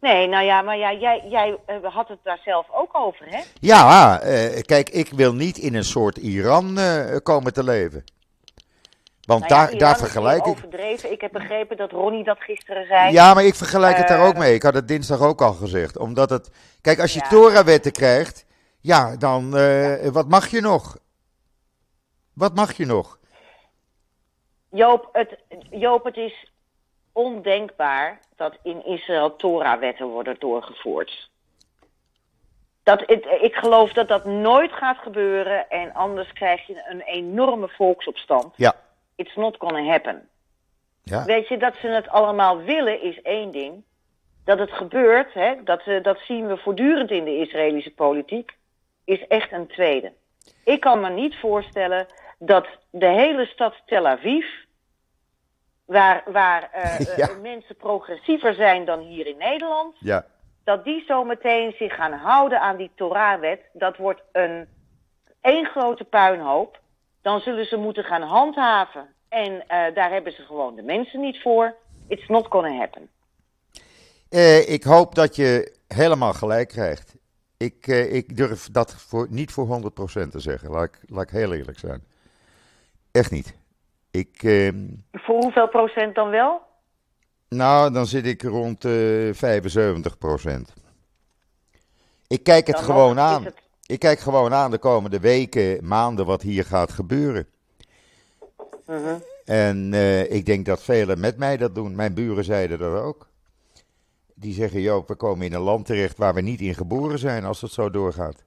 [0.00, 3.40] Nee, nou ja, maar ja, jij, jij uh, had het daar zelf ook over, hè?
[3.60, 4.20] Ja,
[4.60, 6.78] kijk, ik wil niet in een soort Iran
[7.22, 8.04] komen te leven.
[9.26, 10.46] Want nou daar, daar vergelijk ik.
[10.46, 11.12] overdreven.
[11.12, 13.12] Ik heb begrepen dat Ronnie dat gisteren zei.
[13.12, 14.54] Ja, maar ik vergelijk het daar ook mee.
[14.54, 15.98] Ik had het dinsdag ook al gezegd.
[15.98, 16.50] Omdat het.
[16.80, 17.28] Kijk, als je ja.
[17.28, 18.46] Torah-wetten krijgt.
[18.80, 19.50] Ja, dan.
[20.12, 20.98] Wat mag je nog?
[22.34, 23.18] Wat mag je nog?
[24.70, 25.38] Joop, het,
[25.70, 26.50] Joop, het is
[27.18, 31.30] ondenkbaar dat in Israël Torah-wetten worden doorgevoerd.
[32.82, 37.68] Dat, het, ik geloof dat dat nooit gaat gebeuren en anders krijg je een enorme
[37.68, 38.54] volksopstand.
[38.56, 38.74] Ja.
[39.16, 40.28] It's not gonna happen.
[41.02, 41.24] Ja.
[41.24, 43.84] Weet je, dat ze het allemaal willen is één ding.
[44.44, 48.56] Dat het gebeurt, hè, dat, uh, dat zien we voortdurend in de Israëlische politiek,
[49.04, 50.12] is echt een tweede.
[50.64, 52.06] Ik kan me niet voorstellen
[52.38, 54.44] dat de hele stad Tel Aviv,
[55.88, 57.28] waar, waar uh, ja.
[57.42, 60.24] mensen progressiever zijn dan hier in Nederland, ja.
[60.64, 63.60] dat die zometeen zich gaan houden aan die Torah-wet.
[63.72, 64.68] Dat wordt een
[65.40, 66.78] één grote puinhoop
[67.28, 69.08] dan zullen ze moeten gaan handhaven.
[69.28, 71.74] En uh, daar hebben ze gewoon de mensen niet voor.
[72.06, 73.08] It's not gonna happen.
[74.30, 77.14] Uh, ik hoop dat je helemaal gelijk krijgt.
[77.56, 79.80] Ik, uh, ik durf dat voor, niet voor
[80.26, 80.70] 100% te zeggen.
[80.70, 82.04] Laat ik, laat ik heel eerlijk zijn.
[83.10, 83.54] Echt niet.
[84.10, 86.60] Ik, ehm, voor hoeveel procent dan wel?
[87.48, 88.84] Nou, dan zit ik rond
[89.32, 90.74] 75%.
[92.26, 93.44] Ik kijk het dan gewoon aan.
[93.44, 97.46] Het ik kijk gewoon aan de komende weken, maanden wat hier gaat gebeuren.
[98.86, 101.94] Uh En uh, ik denk dat velen met mij dat doen.
[101.94, 103.28] Mijn buren zeiden dat ook.
[104.34, 107.44] Die zeggen, Joop, we komen in een land terecht waar we niet in geboren zijn
[107.44, 108.44] als het zo doorgaat.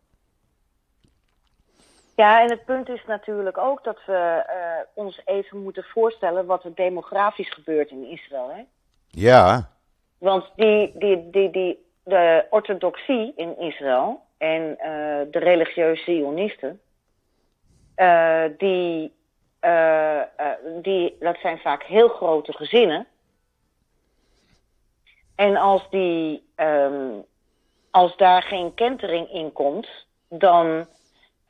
[2.16, 6.64] Ja, en het punt is natuurlijk ook dat we uh, ons even moeten voorstellen wat
[6.64, 8.50] er demografisch gebeurt in Israël.
[8.50, 8.64] Hè?
[9.08, 9.70] Ja.
[10.18, 14.78] Want die, die, die, die, de orthodoxie in Israël, en
[15.32, 16.80] de religieuze Zionisten,
[18.58, 19.14] die,
[20.82, 23.08] die, dat zijn vaak heel grote gezinnen.
[25.36, 27.12] En als, die, ehm,
[27.92, 29.88] als daar geen kentering in komt,
[30.30, 30.88] dan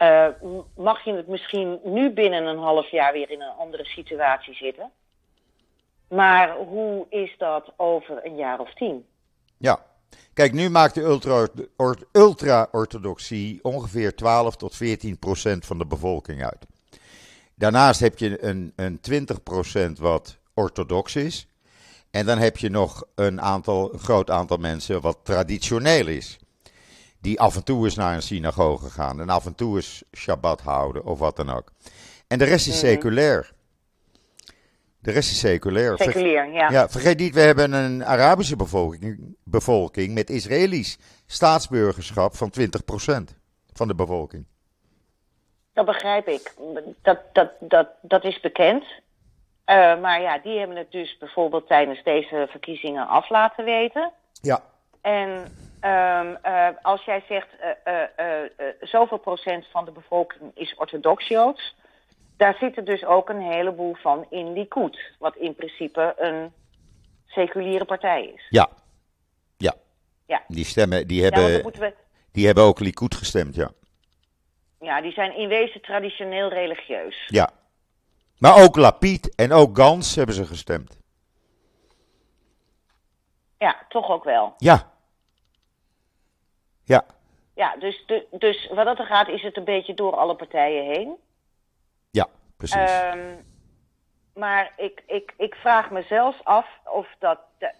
[0.01, 0.27] uh,
[0.75, 4.91] mag je het misschien nu binnen een half jaar weer in een andere situatie zitten.
[6.07, 9.05] Maar hoe is dat over een jaar of tien?
[9.57, 9.79] Ja,
[10.33, 11.19] kijk, nu maakt de
[12.11, 16.65] ultra-orthodoxie ongeveer 12 tot 14 procent van de bevolking uit.
[17.55, 21.47] Daarnaast heb je een, een 20 procent wat orthodox is.
[22.11, 26.39] En dan heb je nog een aantal, groot aantal mensen wat traditioneel is.
[27.21, 30.61] Die af en toe eens naar een synagoge gaan en af en toe eens Shabbat
[30.61, 31.71] houden of wat dan ook.
[32.27, 32.91] En de rest is mhm.
[32.91, 33.51] seculair.
[34.99, 35.97] De rest is seculair.
[35.97, 36.69] Seculier, ja.
[36.69, 36.89] ja.
[36.89, 42.63] Vergeet niet, we hebben een Arabische bevolking, bevolking met Israëlisch staatsburgerschap van 20%
[43.73, 44.45] van de bevolking.
[45.73, 46.53] Dat begrijp ik.
[47.01, 48.83] Dat, dat, dat, dat is bekend.
[48.83, 54.11] Uh, maar ja, die hebben het dus bijvoorbeeld tijdens deze verkiezingen af laten weten.
[54.41, 54.63] Ja.
[55.01, 55.43] En
[55.81, 57.47] um, uh, als jij zegt
[57.85, 57.93] uh,
[58.79, 61.75] zoveel procent van de bevolking is orthodox Joods,
[62.37, 66.53] daar zitten dus ook een heleboel van in Likud, wat in principe een
[67.25, 68.47] seculiere partij is.
[68.49, 68.69] Ja.
[69.57, 69.73] Ja.
[70.25, 70.43] ja.
[70.47, 71.93] Die stemmen, die hebben, ja, we...
[72.31, 73.71] die hebben ook Likud gestemd, ja.
[74.79, 77.25] Ja, die zijn in wezen traditioneel religieus.
[77.27, 77.49] Ja.
[78.37, 80.99] Maar ook Lapid en ook Gans hebben ze gestemd.
[83.57, 84.53] Ja, toch ook wel.
[84.57, 84.90] Ja.
[86.91, 87.05] Ja.
[87.55, 90.85] Ja, dus, de, dus wat dat er gaat, is het een beetje door alle partijen
[90.85, 91.15] heen.
[92.11, 92.27] Ja,
[92.57, 92.91] precies.
[93.13, 93.45] Um,
[94.33, 97.71] maar ik, ik, ik vraag me zelfs af of dat de,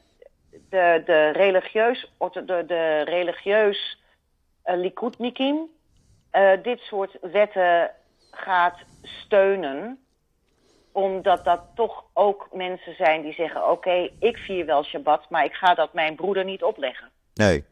[0.70, 4.02] de, de religieus, de, de religieus
[4.66, 5.70] uh, Likudnikim
[6.32, 7.92] uh, dit soort wetten
[8.32, 10.00] gaat steunen
[10.92, 15.54] omdat dat toch ook mensen zijn die zeggen: Oké, ik vier wel Shabbat, maar ik
[15.54, 17.10] ga dat mijn broeder niet opleggen.
[17.34, 17.66] Nee.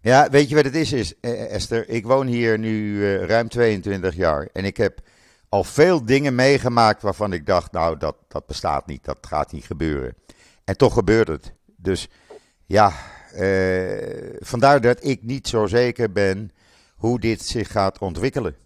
[0.00, 1.88] Ja, weet je wat het is, is eh, eh, Esther?
[1.88, 5.00] Ik woon hier nu uh, ruim 22 jaar en ik heb
[5.48, 9.64] al veel dingen meegemaakt waarvan ik dacht: Nou, dat, dat bestaat niet, dat gaat niet
[9.64, 10.14] gebeuren.
[10.64, 11.52] En toch gebeurt het.
[11.76, 12.08] Dus
[12.66, 12.92] ja,
[14.38, 16.52] vandaar dat ik niet zo zeker ben
[16.96, 18.56] hoe dit zich gaat ontwikkelen.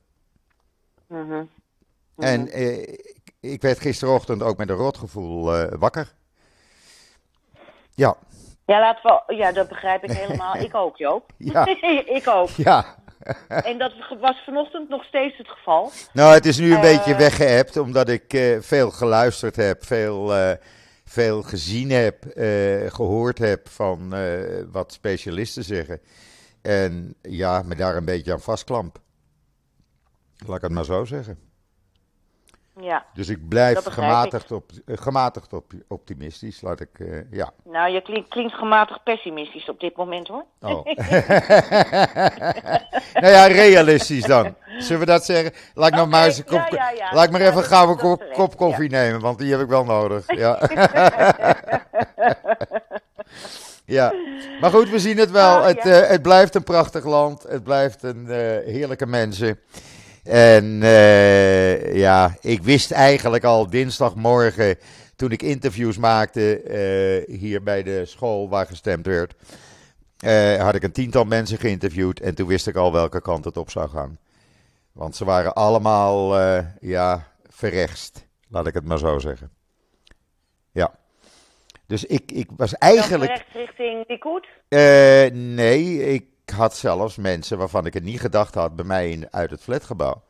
[1.07, 1.49] -hmm.
[2.17, 2.49] En
[3.41, 6.15] ik werd gisterochtend ook met een rotgevoel uh, wakker.
[7.95, 8.17] Ja.
[8.67, 10.57] Ja, laten we, ja, dat begrijp ik helemaal.
[10.57, 11.33] ik ook, Joop.
[11.39, 11.67] Ja.
[12.19, 12.49] ik ook.
[12.49, 12.85] Ja.
[13.49, 15.91] en dat was vanochtend nog steeds het geval.
[16.13, 20.37] Nou, het is nu een uh, beetje weggeëpt, omdat ik uh, veel geluisterd heb, veel,
[20.37, 20.53] uh,
[21.05, 22.25] veel gezien heb,
[22.93, 24.15] gehoord heb van
[24.73, 26.01] wat specialisten zeggen.
[26.63, 28.99] En ja, me daar een beetje aan vastklamp.
[30.47, 31.52] Laat ik het maar zo zeggen.
[32.81, 37.53] Ja, dus ik blijf gematigd, Op, eh, gematigd op, optimistisch, laat ik, uh, ja.
[37.65, 40.45] Nou, je klinkt, klinkt gematigd pessimistisch op dit moment, hoor.
[40.61, 40.85] Oh.
[43.23, 44.55] nou ja, realistisch dan.
[44.79, 45.53] Zullen we dat zeggen?
[45.75, 47.99] Laat ik nog maar eens een kop, ja, ja, laat ik maar even gauw een
[47.99, 50.37] kop, kop koffie nemen, want die heb ik wel nodig.
[50.37, 50.61] Ja.
[53.99, 54.13] ja,
[54.61, 55.59] maar goed, we zien het wel.
[55.59, 57.43] Oh, het, uh, het blijft een prachtig land.
[57.43, 58.37] Het blijft een uh,
[58.73, 59.61] heerlijke mensen.
[60.23, 64.79] En uh, ja, ik wist eigenlijk al dinsdagmorgen,
[65.17, 66.63] toen ik interviews maakte
[67.29, 69.35] uh, hier bij de school waar gestemd werd,
[70.25, 73.57] uh, had ik een tiental mensen geïnterviewd en toen wist ik al welke kant het
[73.57, 74.19] op zou gaan.
[74.93, 76.39] Want ze waren allemaal,
[76.81, 79.51] ja, verrechtst, laat ik het maar zo zeggen.
[80.73, 80.95] Ja.
[81.87, 83.31] Dus ik, ik was eigenlijk.
[83.31, 84.47] Rechts richting Likud?
[85.55, 89.51] nee, ik had zelfs mensen waarvan ik het niet gedacht had bij mij in, uit
[89.51, 90.23] het flatgebouw.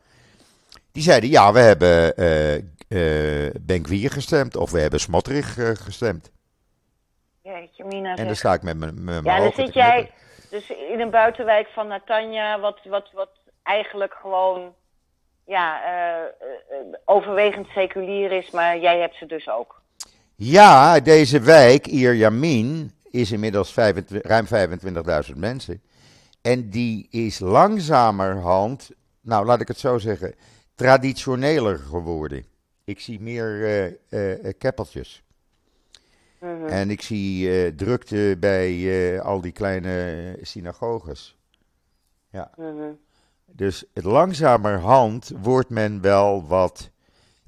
[0.91, 2.55] Die zeiden, ja, we hebben uh,
[2.87, 6.31] uh, Benkwier gestemd of we hebben Smotrig uh, gestemd.
[7.41, 8.15] Jeetje, Mina.
[8.15, 10.11] En dan sta ik met mijn Ja, dan zit jij
[10.49, 13.29] dus in een buitenwijk van Natanja, wat, wat, wat
[13.63, 14.73] eigenlijk gewoon
[15.45, 15.81] ja,
[17.05, 19.81] overwegend seculier is, maar jij hebt ze dus ook.
[20.35, 24.45] Ja, deze wijk, Ierjamin, is inmiddels 25, ruim
[25.29, 25.81] 25.000 mensen.
[26.43, 30.35] En die is langzamerhand, nou laat ik het zo zeggen,
[30.75, 32.45] traditioneler geworden.
[32.83, 33.59] Ik zie meer
[34.09, 35.23] uh, uh, keppeltjes.
[36.39, 36.65] Mhm.
[36.65, 41.37] En ik zie drukte bij al die kleine synagoges.
[42.29, 42.51] Ja.
[42.57, 42.91] Mhm.
[43.45, 46.89] Dus het langzamerhand wordt men wel wat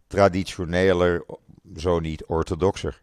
[0.07, 1.25] traditioneler,
[1.75, 3.01] zo niet orthodoxer.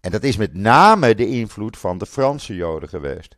[0.00, 3.36] En dat is met name de invloed van de Franse Joden geweest.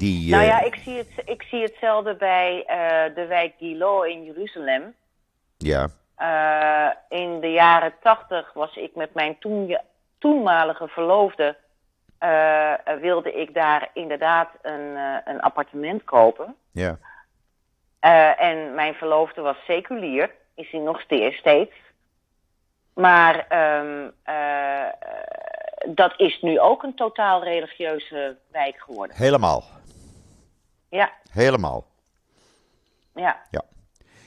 [0.00, 4.02] Die, Nou eh, ja, ik zie, het, ik zie hetzelfde bij eh, de wijk Gilo
[4.02, 4.94] in Jeruzalem.
[5.56, 9.78] ja, Eh, in de jaren tachtig was ik met mijn toen,
[10.18, 11.56] toenmalige verloofde.
[12.18, 16.54] eh, wilde ik daar inderdaad een, eh, een appartement kopen.
[16.72, 16.98] ja,
[18.00, 21.36] Eh, en mijn verloofde was seculier, is hij nog steeds.
[21.36, 21.74] steeds.
[22.94, 24.92] Maar ehm, eh, eh,
[25.88, 29.16] dat is nu ook een totaal religieuze wijk geworden.
[29.16, 29.64] helemaal.
[30.90, 31.86] Ja, Helemaal.
[33.14, 33.40] ja.
[33.50, 33.64] Ja.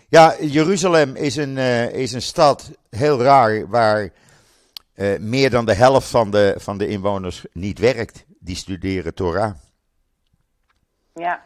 [0.10, 4.10] Ja, Jeruzalem is een, eh, is een stad, heel raar, waar
[4.94, 8.26] eh, meer dan de helft van de, van de inwoners niet werkt.
[8.40, 9.54] Die studeren Torah.
[11.14, 11.44] Ja,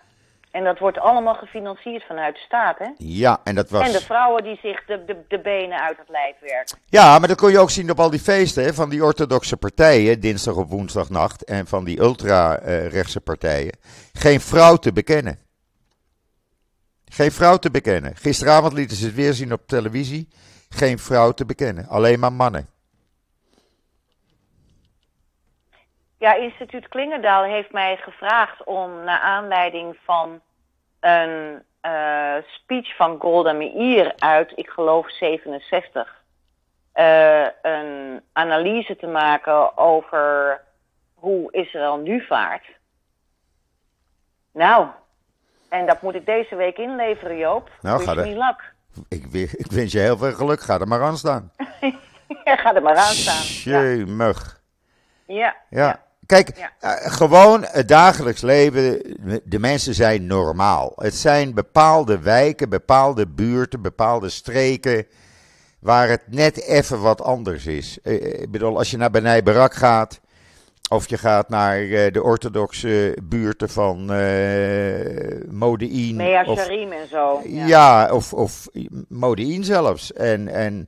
[0.57, 2.87] en dat wordt allemaal gefinancierd vanuit de staat, hè?
[2.97, 3.85] Ja, en dat was...
[3.85, 6.77] En de vrouwen die zich de, de, de benen uit het lijf werken.
[6.85, 9.57] Ja, maar dat kon je ook zien op al die feesten hè, van die orthodoxe
[9.57, 13.77] partijen, dinsdag of woensdagnacht, en van die ultra-rechtse partijen.
[14.13, 15.39] Geen vrouw te bekennen.
[17.05, 18.15] Geen vrouw te bekennen.
[18.15, 20.27] Gisteravond lieten ze het weer zien op televisie.
[20.69, 21.87] Geen vrouw te bekennen.
[21.87, 22.69] Alleen maar mannen.
[26.19, 30.41] Ja, instituut Klingendaal heeft mij gevraagd om naar aanleiding van
[30.99, 36.23] een eh, speech van Golda Meir uit, ik geloof 67,
[36.91, 40.61] eh, een analyse te maken over
[41.13, 42.65] hoe Israël nu vaart.
[44.51, 44.87] Nou,
[45.69, 47.69] en dat moet ik deze week inleveren, Joop.
[47.81, 48.13] Nou, ga.
[49.09, 49.25] Ik,
[49.71, 50.59] wens je heel veel geluk.
[50.59, 51.51] Ga er maar aan staan.
[52.43, 53.71] Ja, ga er maar aan staan.
[55.25, 55.55] Ja.
[55.69, 56.01] Ja.
[56.27, 56.71] Kijk, Ja.
[56.79, 59.01] eh, gewoon het dagelijks leven,
[59.43, 60.93] de mensen zijn normaal.
[60.95, 65.05] Het zijn bepaalde wijken, bepaalde buurten, bepaalde streken
[65.79, 67.97] waar het net even wat anders is.
[68.03, 70.19] Eh, eh, Ik bedoel, als je naar Benai Barak gaat,
[70.89, 71.77] of je gaat naar
[72.11, 76.15] de orthodoxe buurten van eh Modein.
[76.15, 77.41] Mea of, Sharim en zo.
[77.45, 78.11] ja.
[78.13, 78.67] of, of
[79.09, 80.13] Modein zelfs.
[80.13, 80.87] En, en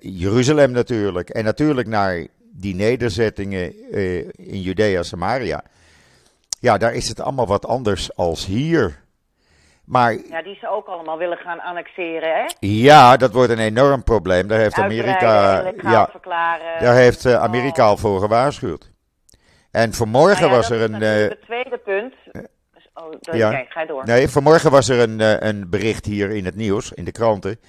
[0.00, 1.30] Jeruzalem natuurlijk.
[1.30, 5.62] En natuurlijk naar die nederzettingen eh, in Judea Samaria.
[6.60, 9.04] Ja, daar is het allemaal wat anders als hier.
[9.84, 12.44] Maar Ja, die ze ook allemaal willen gaan annexeren, hè?
[12.60, 14.46] ja, dat wordt een enorm probleem.
[14.48, 16.82] Daar heeft Amerika, ja, verklaren.
[16.82, 17.42] daar heeft eh, Oh.
[17.42, 18.90] Amerika al voor gewaarschuwd.
[19.70, 21.02] En vanmorgen Nou ja, was er een.
[21.02, 22.14] eh, Het tweede punt.
[22.32, 22.42] Dus-
[22.94, 23.50] Oh, dat, ja.
[23.50, 24.04] kijk, ga door.
[24.04, 27.60] Nee, vanmorgen was er een, een bericht hier in het nieuws, in de kranten,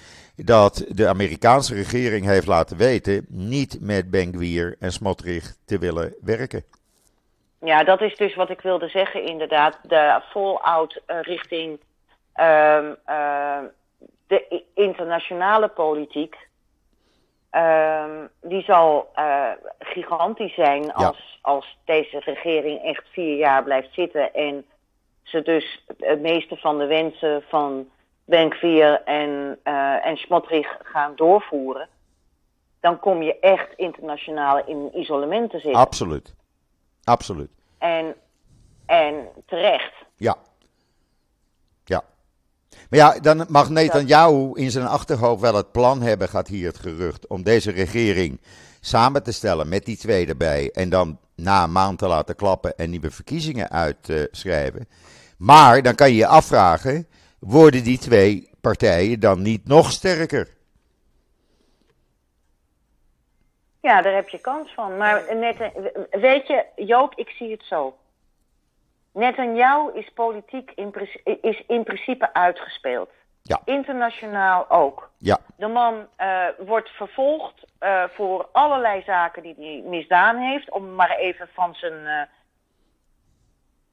[0.45, 6.63] dat de Amerikaanse regering heeft laten weten niet met Ben-Gvir en Smotrich te willen werken.
[7.59, 9.79] Ja, dat is dus wat ik wilde zeggen, inderdaad.
[9.81, 11.79] De fallout eh, richting
[12.33, 13.63] ehm, ehm,
[14.27, 16.45] de internationale politiek.
[17.49, 24.33] ehm, die zal eh, gigantisch zijn als, als deze regering echt vier jaar blijft zitten.
[24.33, 24.65] En
[25.23, 27.89] ze dus het meeste van de wensen van
[28.27, 30.17] Benkvier en, eh en
[30.83, 31.87] gaan doorvoeren.
[32.79, 35.81] Dan kom je echt internationaal in isolement te zitten.
[35.81, 36.35] Absoluut.
[37.03, 37.49] Absoluut.
[37.77, 38.15] En,
[38.85, 39.93] en terecht.
[40.15, 40.35] Ja.
[41.83, 42.03] Ja.
[42.89, 46.77] Maar ja, dan mag Netanyahu in zijn achterhoofd wel het plan hebben, gaat hier het
[46.77, 48.41] gerucht, om deze regering
[48.79, 50.71] samen te stellen met die twee erbij.
[50.71, 54.87] En dan na een maand te laten klappen en nieuwe verkiezingen uitschrijven.
[55.37, 57.07] Maar dan kan je je afvragen,
[57.39, 60.55] worden die twee partijen dan niet nog sterker?
[63.81, 64.97] Ja, daar heb je kans van.
[64.97, 65.57] Maar net,
[66.11, 67.97] weet je, Joop, ik zie het zo.
[69.11, 70.93] Netanyahu is politiek in,
[71.41, 73.09] is in principe uitgespeeld.
[73.41, 73.61] Ja.
[73.65, 75.09] Internationaal ook.
[75.17, 80.71] Ja, De man eh, wordt vervolgd eh, voor allerlei zaken die hij misdaan heeft.
[80.71, 82.29] Om maar even van zijn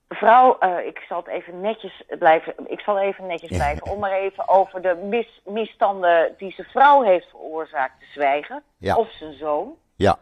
[0.08, 4.12] vrouw, eh, ik zal het even netjes blijven, ik zal even netjes blijven, om maar
[4.12, 8.62] even over de mis, misstanden die zijn vrouw heeft veroorzaakt te zwijgen.
[8.78, 8.96] Ja.
[8.96, 9.76] Of zijn zoon.
[9.96, 10.18] ja,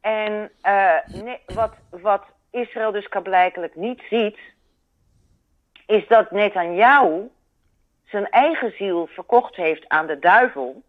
[0.00, 4.38] En eh, ne- wat, wat Israël dus blijkelijk niet ziet,
[5.86, 7.30] is dat Netanyahu
[8.04, 10.82] zijn eigen ziel verkocht heeft aan de duivel.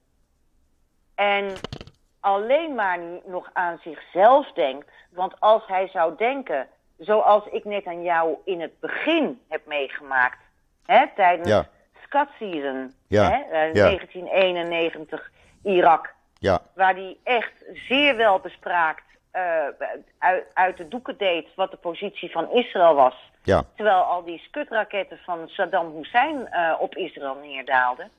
[1.15, 1.53] En
[2.19, 4.89] alleen maar nog aan zichzelf denkt.
[5.11, 10.37] Want als hij zou denken, zoals ik Netanyahu in het begin heb meegemaakt,
[10.85, 11.67] hè, tijdens Ja.
[12.03, 13.83] Scott Season, Ja, hè, eh, ja.
[13.83, 15.31] 1991,
[15.63, 17.51] Irak ja, waar hij echt
[17.87, 19.41] zeer wel bespraakt eh,
[20.19, 23.31] uit, uit de doeken deed wat de positie van Israël was.
[23.43, 28.11] ja, Terwijl al die skutraketten van Saddam Hussein eh, op Israël neerdaalden.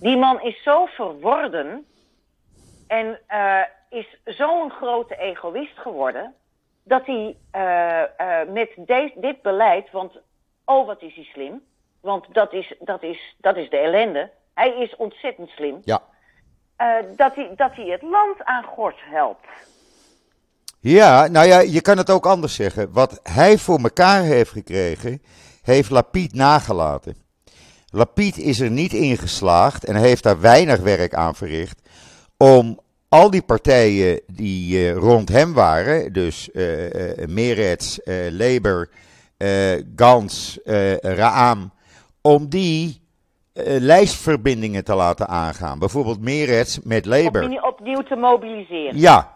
[0.00, 1.86] Die man is zo verworden
[2.88, 6.34] en eh, is zo'n grote egoïst geworden.
[6.86, 7.36] Dat hij
[8.52, 8.70] met
[9.14, 10.18] dit beleid, want
[10.64, 11.62] oh wat is hij slim,
[12.00, 14.30] want dat is, dat is, dat is de ellende.
[14.54, 15.80] Hij is ontzettend slim.
[15.84, 16.02] Ja.
[17.16, 19.46] dat, hij, dat hij het land aan gort helpt.
[20.80, 22.92] Ja, nou ja, je kan het ook anders zeggen.
[22.92, 25.22] Wat hij voor elkaar heeft gekregen,
[25.62, 27.16] heeft Lapid nagelaten.
[27.90, 31.88] Lapid is er niet in geslaagd en heeft daar weinig werk aan verricht
[32.36, 32.80] om
[33.16, 37.98] al die partijen die uh, rond hem waren, dus uh, uh, Meretz,
[38.30, 38.88] Labour,
[39.96, 40.58] Gans,
[41.00, 41.72] Raam,
[42.20, 43.00] om die
[43.78, 45.78] lijstverbindingen te laten aangaan.
[45.78, 47.44] Bijvoorbeeld Meretz met Labour.
[47.44, 48.98] Opnieuw, opnieuw te mobiliseren.
[48.98, 49.32] Ja,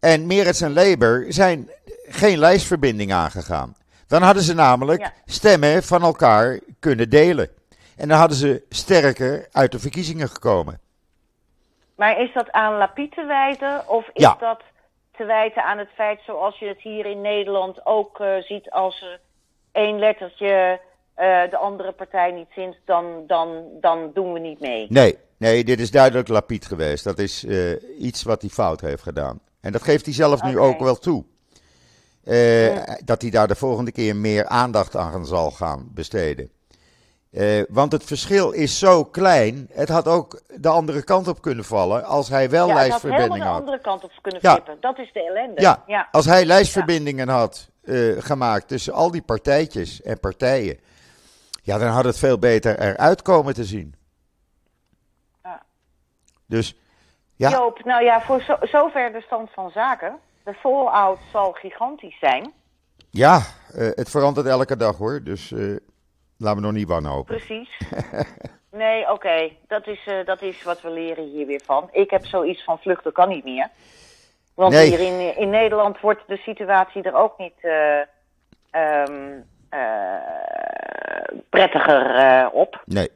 [0.00, 1.70] en Meretz en Labour zijn
[2.08, 3.74] geen lijstverbinding aangegaan.
[4.06, 7.48] Dan hadden ze namelijk stemmen van elkaar kunnen delen.
[7.96, 10.80] En dan hadden ze sterker uit de verkiezingen gekomen.
[11.96, 13.88] Maar is dat aan Lapid te wijten?
[13.88, 14.62] Of is dat
[15.16, 19.02] te wijten aan het feit zoals je het hier in Nederland ook uh, ziet als
[19.02, 19.20] er
[19.72, 20.80] één lettertje
[21.18, 24.86] uh, de andere partij niet vindt, dan, dan, dan doen we niet mee?
[24.88, 27.04] Nee, nee dit is duidelijk Lapid geweest.
[27.04, 29.40] Dat is uh, iets wat hij fout heeft gedaan.
[29.60, 31.24] En dat geeft hij zelf nu ook wel toe.
[33.04, 36.50] Dat hij daar de volgende keer meer aandacht aan zal gaan besteden.
[37.34, 39.68] Uh, want het verschil is zo klein.
[39.72, 42.04] Het had ook de andere kant op kunnen vallen.
[42.04, 43.46] als hij wel ja, lijstverbindingen had.
[43.46, 44.74] Ja, de andere kant op kunnen flippen.
[44.74, 44.80] Ja.
[44.80, 45.60] Dat is de ellende.
[45.60, 46.08] Ja, ja.
[46.10, 48.68] als hij lijstverbindingen had uh, gemaakt.
[48.68, 50.78] tussen al die partijtjes en partijen.
[51.62, 53.94] ja, dan had het veel beter eruit komen te zien.
[55.42, 55.62] Ja.
[56.46, 56.76] Dus
[57.36, 57.50] ja.
[57.50, 60.18] Joop, nou ja, voor zo, zover de stand van zaken.
[60.44, 62.52] De fallout zal gigantisch zijn.
[63.10, 63.40] Ja,
[63.74, 65.22] uh, het verandert elke dag hoor.
[65.22, 65.52] Dus
[66.44, 67.36] laten we nog niet wanhopen.
[67.36, 67.78] Precies.
[68.70, 69.12] nee, oké.
[69.12, 69.56] Okay.
[69.66, 71.88] Dat, is, uh, dat is wat we leren hier weer van.
[71.92, 73.68] Ik heb zoiets van vluchten kan niet meer.
[74.54, 74.88] Want nee.
[74.88, 77.64] hier in, in Nederland wordt de situatie er ook niet
[78.72, 79.44] um,
[81.48, 82.82] prettiger op.
[82.84, 83.10] Nee.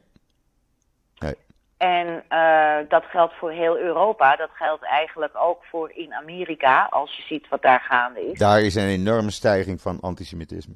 [1.79, 4.35] En uh, dat geldt voor heel Europa.
[4.35, 8.39] Dat geldt eigenlijk ook voor in Amerika, als je ziet wat daar gaande is.
[8.39, 10.73] Daar is een enorme stijging van antisemitisme.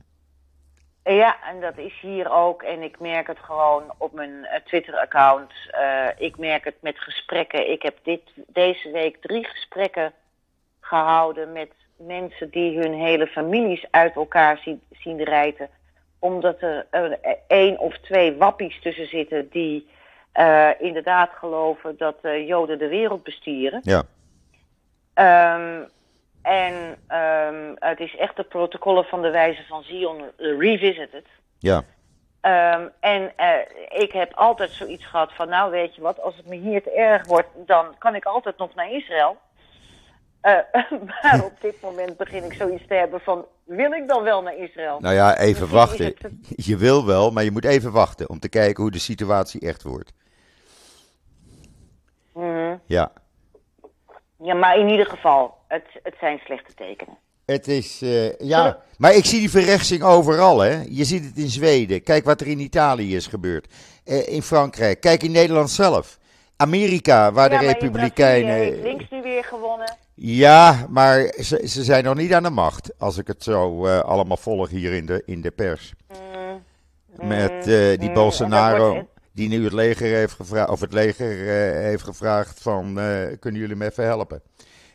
[1.03, 2.63] Ja, en dat is hier ook.
[2.63, 5.51] En ik merk het gewoon op mijn uh, Twitter-account.
[5.71, 7.71] Uh, ik merk het met gesprekken.
[7.71, 10.13] Ik heb dit, deze week drie gesprekken
[10.79, 15.69] gehouden met mensen die hun hele families uit elkaar zien, zien rijten.
[16.19, 16.85] Omdat er
[17.47, 19.87] één of twee wappies tussen zitten die
[20.39, 23.81] uh, inderdaad geloven dat uh, Joden de wereld bestieren.
[23.83, 24.03] Ja.
[25.55, 25.89] Um,
[26.43, 26.73] en
[27.17, 31.25] um, het is echt de protocollen van de wijze van Zion revisited.
[31.59, 31.83] Ja.
[32.41, 33.33] Um, en
[33.89, 36.91] ik heb altijd zoiets gehad van, nou weet je wat, als het me hier te
[36.91, 39.37] erg wordt, dan kan ik altijd nog naar Israël.
[41.21, 44.57] maar op dit moment begin ik zoiets te hebben van, wil ik dan wel naar
[44.57, 44.99] Israël?
[44.99, 46.13] Nou ja, even wachten.
[46.69, 49.83] Je wil wel, maar je moet even wachten om te kijken hoe de situatie echt
[49.83, 50.13] wordt.
[52.33, 52.81] Mm.
[52.85, 53.11] Ja.
[54.43, 57.17] Ja, maar in ieder geval, het, het zijn slechte tekenen.
[57.45, 60.81] Het is, uh, ja, maar ik zie die verrechtsing overal, hè.
[60.89, 62.03] Je ziet het in Zweden.
[62.03, 63.67] Kijk wat er in Italië is gebeurd.
[64.05, 65.01] Uh, in Frankrijk.
[65.01, 66.19] Kijk in Nederland zelf.
[66.57, 68.53] Amerika, waar ja, de Republikeinen...
[68.53, 69.97] heeft links nu weer gewonnen.
[70.13, 72.99] Ja, maar ze, ze, zijn nog niet aan de macht.
[72.99, 75.93] Als ik het zo uh, allemaal volg hier in de, in de pers.
[76.09, 77.27] Mm.
[77.27, 77.63] Met
[77.99, 78.13] die mm.
[78.13, 81.47] Bolsonaro die nu het leger heeft gevraagd, of het leger uh,
[81.83, 84.41] heeft gevraagd van, uh, kunnen jullie me even helpen?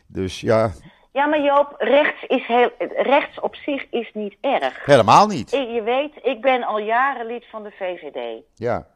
[0.07, 0.71] Dus ja.
[1.11, 4.85] Ja, maar Joop, rechts, is heel, rechts op zich is niet erg.
[4.85, 5.53] Helemaal niet.
[5.53, 8.43] Ik, je weet, ik ben al jaren lid van de VVD.
[8.55, 8.87] Ja.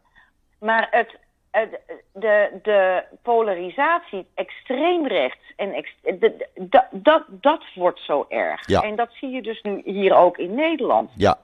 [0.59, 1.17] Maar het,
[1.51, 1.79] het
[2.13, 8.67] de, de polarisatie extreem rechts en ex, de, de, dat, dat wordt zo erg.
[8.67, 8.81] Ja.
[8.81, 11.11] En dat zie je dus nu hier ook in Nederland.
[11.15, 11.37] Ja.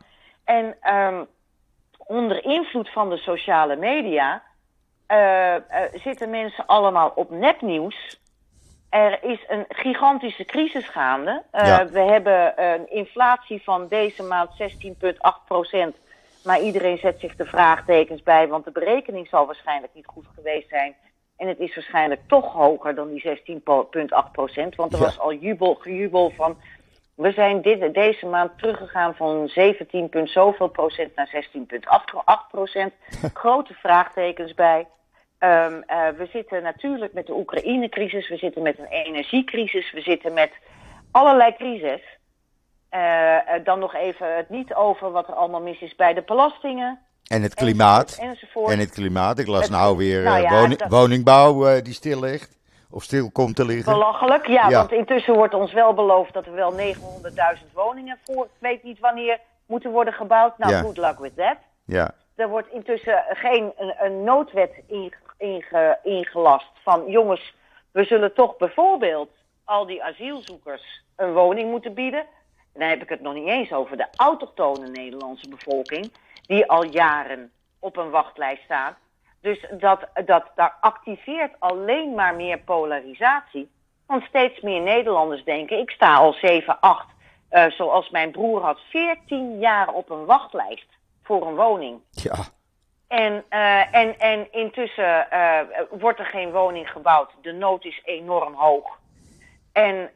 [0.43, 1.27] En um,
[2.10, 4.43] onder invloed van de sociale media
[5.12, 5.60] uh, uh,
[5.93, 8.19] zitten mensen allemaal op nepnieuws.
[8.89, 11.44] Er is een gigantische crisis gaande.
[11.54, 11.86] Uh, ja.
[11.88, 15.13] We hebben een inflatie van deze maand 16,8
[15.46, 15.96] procent.
[16.44, 20.69] Maar iedereen zet zich de vraagtekens bij, want de berekening zal waarschijnlijk niet goed geweest
[20.69, 20.96] zijn.
[21.38, 24.75] En het is waarschijnlijk toch hoger dan die 16,8 procent.
[24.75, 25.06] Want er ja.
[25.06, 26.58] was al jubel, gejubel van
[27.20, 32.94] we zijn dit, deze maand teruggegaan van 17, zoveel procent naar 16,8 procent.
[33.34, 34.88] Grote vraagtekens bij.
[35.40, 40.34] Um, uh, we zitten natuurlijk met de Oekraïne-crisis, we zitten met een energiecrisis, we zitten
[40.34, 40.52] met
[41.12, 42.02] allerlei crisis.
[42.92, 46.24] Uh, uh, dan nog even het niet over wat er allemaal mis is bij de
[46.26, 47.00] belastingen.
[47.28, 48.17] En het klimaat.
[48.22, 48.72] Enzovoort.
[48.72, 49.40] En het klimaat.
[49.40, 52.58] Ik las het, nou weer nou ja, woning, woningbouw die stil ligt.
[52.92, 53.94] Of stil komt te liggen.
[53.94, 58.52] Belachelijk, ja, want intussen wordt ons wel beloofd dat er wel 900.000 woningen voor, ik
[58.60, 60.58] weet niet wanneer, moeten worden gebouwd.
[60.58, 61.58] Nou, good luck with that.
[61.85, 62.12] Ja.
[62.35, 64.71] Er wordt intussen geen een, een noodwet
[65.37, 67.54] inge, ingelast van jongens,
[67.92, 69.29] we zullen toch bijvoorbeeld
[69.63, 72.19] al die asielzoekers een woning moeten bieden.
[72.73, 76.12] En dan heb ik het nog niet eens over de autochtone Nederlandse bevolking,
[76.42, 78.98] die al jaren op een wachtlijst staat.
[79.42, 83.69] Dus dat, dat, daar activeert alleen maar meer polarisatie.
[84.06, 87.06] Want steeds meer Nederlanders denken, ik sta al 7, 8,
[87.52, 90.87] uh, zoals mijn broer had, 14 jaar op een wachtlijst
[91.23, 92.00] voor een woning.
[92.12, 92.35] Ja.
[93.08, 95.60] En, uh, en, en intussen uh,
[95.90, 97.31] wordt er geen woning gebouwd.
[97.42, 98.98] De nood is enorm hoog.
[99.71, 100.12] En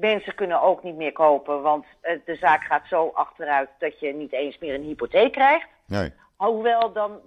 [0.00, 4.32] mensen kunnen ook niet meer kopen, want de zaak gaat zo achteruit dat je niet
[4.32, 5.68] eens meer een hypotheek krijgt.
[5.86, 6.12] Nee.
[6.36, 7.20] Hoewel dan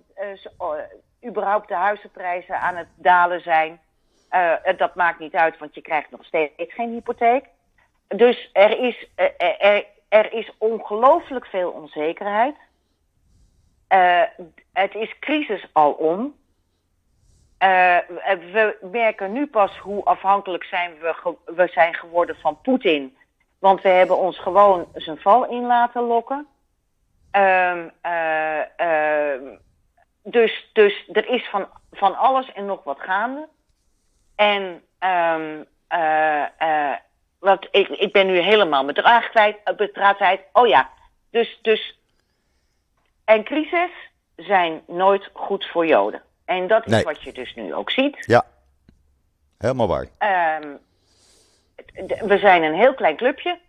[1.26, 3.80] überhaupt de huizenprijzen aan het dalen zijn.
[4.78, 7.46] dat maakt niet uit, want je krijgt nog steeds geen hypotheek.
[8.08, 12.56] Dus er is, er, er is ongelooflijk veel onzekerheid.
[14.74, 16.36] het is crisis alom.
[17.64, 17.98] Uh,
[18.52, 23.18] we merken nu pas hoe afhankelijk zijn we, we zijn geworden van Poetin.
[23.60, 26.48] Want we hebben ons gewoon zijn val in laten lokken.
[27.38, 29.52] Uh, uh,
[30.24, 33.48] dus, dus er is van, van alles en nog wat gaande.
[34.36, 35.66] En um,
[37.40, 40.42] wat, ik, ik ben nu helemaal mijn draad kwijt.
[40.52, 40.90] Oh ja,
[41.30, 42.00] dus, dus.
[43.26, 43.92] En crisis
[44.36, 46.22] zijn nooit goed voor Joden.
[46.46, 48.18] En dat is wat je dus nu ook ziet.
[48.26, 48.46] Ja,
[49.58, 50.08] helemaal waar.
[50.62, 50.80] Um,
[52.28, 53.60] we zijn een heel klein clubje,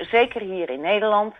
[0.00, 1.34] zeker hier in Nederland.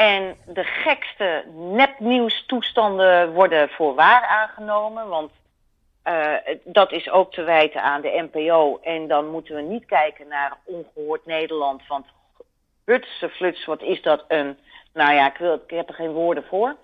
[0.00, 5.08] En de gekste nepnieuwstoestanden worden voor waar aangenomen.
[5.08, 5.32] Want
[6.04, 6.34] uh,
[6.64, 8.78] dat is ook te wijten aan de NPO.
[8.82, 11.86] En dan moeten we niet kijken naar ongehoord Nederland.
[11.86, 12.06] Want
[12.84, 14.58] hutse fluts, wat is dat een...
[14.92, 16.76] Nou ja, ik, wil, ik heb er geen woorden voor.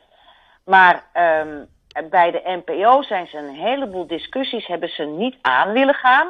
[0.64, 1.04] Maar
[1.44, 1.68] um,
[2.10, 6.28] bij de NPO zijn ze een heleboel discussies, hebben ze niet aan willen gaan.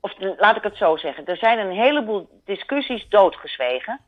[0.00, 4.00] Of laat ik het zo zeggen, er zijn een heleboel discussies doodgezwegen.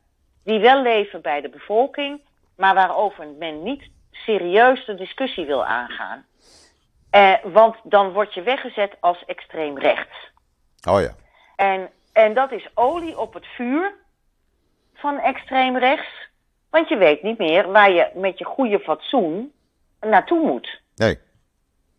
[0.43, 2.21] Die wel leven bij de bevolking,
[2.55, 6.25] maar waarover men niet serieus de discussie wil aangaan.
[7.09, 10.31] Eh, want dan word je weggezet als extreem rechts.
[10.89, 11.15] Oh ja.
[11.55, 13.93] En, en dat is olie op het vuur
[14.93, 16.29] van extreem rechts.
[16.69, 19.53] Want je weet niet meer waar je met je goede fatsoen
[19.99, 20.81] naartoe moet.
[20.95, 21.19] Nee.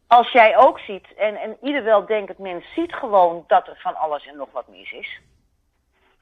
[0.06, 3.96] Als jij ook ziet, en, en ieder wel denkend mens ziet gewoon dat er van
[3.96, 5.20] alles en nog wat mis is.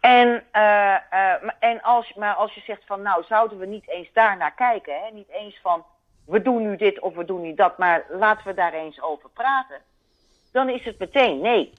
[0.01, 4.09] En, uh, uh, en als, maar als je zegt van nou zouden we niet eens
[4.13, 5.11] daar naar kijken, hè?
[5.13, 5.85] niet eens van
[6.27, 9.31] we doen nu dit of we doen nu dat, maar laten we daar eens over
[9.31, 9.77] praten.
[10.53, 11.73] Dan is het meteen nee.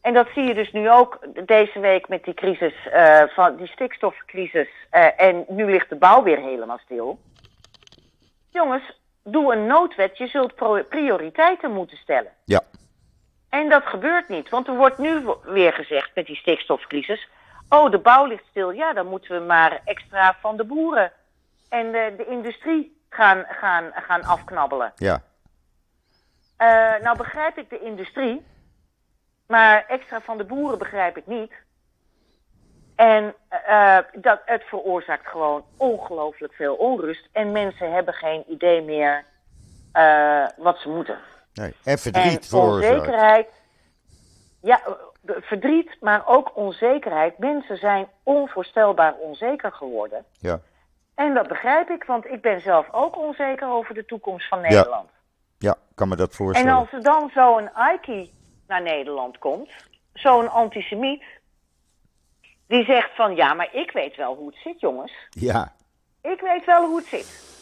[0.00, 3.66] En dat zie je dus nu ook deze week met die crisis, uh, van die
[3.66, 4.68] stikstofcrisis.
[5.16, 7.18] en nu ligt de bouw weer helemaal stil.
[8.50, 10.18] Jongens, doe een noodwet.
[10.18, 10.54] Je zult
[10.88, 12.32] prioriteiten moeten stellen.
[12.44, 12.62] Ja.
[13.54, 14.48] En dat gebeurt niet.
[14.48, 17.28] Want er wordt nu weer gezegd met die stikstofcrisis.
[17.68, 18.70] Oh, de bouw ligt stil.
[18.70, 21.12] Ja, dan moeten we maar extra van de boeren
[21.68, 24.92] en de, de industrie gaan, gaan, gaan afknabbelen.
[24.96, 25.22] Ja.
[26.58, 28.46] Uh, nou begrijp ik de industrie.
[29.46, 31.52] Maar extra van de boeren begrijp ik niet.
[32.96, 33.34] En
[33.68, 37.28] uh, dat, het veroorzaakt gewoon ongelooflijk veel onrust.
[37.32, 39.24] En mensen hebben geen idee meer
[39.92, 41.18] uh, wat ze moeten.
[41.54, 43.48] Nee, en verdriet en onzekerheid.
[44.62, 44.80] Ja,
[45.24, 47.38] verdriet, maar ook onzekerheid.
[47.38, 50.24] Mensen zijn onvoorstelbaar onzeker geworden.
[50.38, 50.60] Ja.
[51.14, 55.10] En dat begrijp ik, want ik ben zelf ook onzeker over de toekomst van Nederland.
[55.58, 56.70] Ja, ja kan me dat voorstellen.
[56.70, 58.32] En als er dan zo'n Aiki
[58.66, 59.70] naar Nederland komt,
[60.12, 61.24] zo'n antisemiet,
[62.66, 65.12] die zegt van ja, maar ik weet wel hoe het zit, jongens.
[65.30, 65.72] Ja.
[66.22, 67.52] Ik weet wel hoe het zit.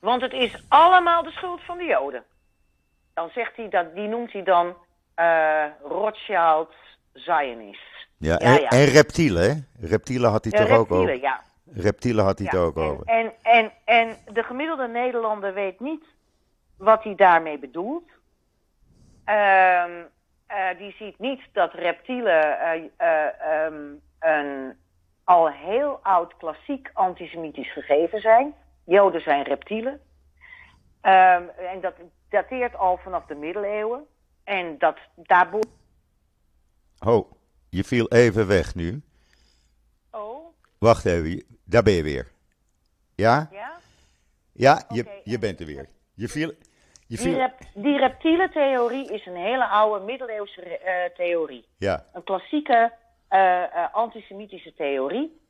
[0.00, 2.24] Want het is allemaal de schuld van de Joden.
[3.14, 4.74] Dan zegt hij dat, die noemt hij dan
[5.16, 6.74] uh, Rothschild
[7.12, 8.08] Zionist.
[8.16, 9.86] Ja, en, ja, en reptielen, hè?
[9.86, 11.20] Reptielen had hij ja, toch reptielen, ook over?
[11.20, 11.40] Ja.
[11.74, 13.06] Reptielen had hij het ook en, over.
[13.06, 16.04] En, en, en de gemiddelde Nederlander weet niet
[16.76, 18.10] wat hij daarmee bedoelt.
[19.26, 19.84] Uh,
[20.48, 22.58] uh, die ziet niet dat reptielen
[23.00, 23.26] uh,
[23.66, 24.76] um, een
[25.24, 28.54] al heel oud klassiek antisemitisch gegeven zijn.
[28.84, 29.92] Joden zijn reptielen.
[29.92, 31.94] Um, en dat
[32.32, 34.06] dateert al vanaf de middeleeuwen.
[34.44, 35.48] En dat daar.
[37.06, 37.32] Oh,
[37.68, 39.02] je viel even weg nu.
[40.10, 40.46] Oh.
[40.78, 42.32] Wacht even, daar ben je weer.
[43.14, 43.48] Ja?
[43.50, 43.80] Ja?
[44.52, 45.88] Ja, je, je bent er weer.
[46.14, 46.52] Je viel,
[47.06, 51.66] Die, rep, die reptiele theorie is een hele oude middeleeuwse uh, theorie.
[51.78, 52.04] Ja.
[52.12, 52.92] Een klassieke
[53.30, 55.40] uh, antisemitische theorie.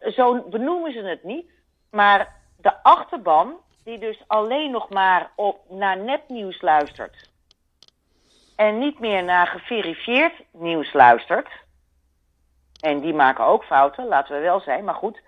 [0.00, 1.50] zo benoemen ze het niet,
[1.90, 3.56] maar de achterban,
[3.86, 7.30] die dus alleen nog maar op, naar nepnieuws luistert
[8.56, 11.48] en niet meer naar geverifieerd nieuws luistert,
[12.80, 15.22] en die maken ook fouten, laten we wel zijn, maar goed,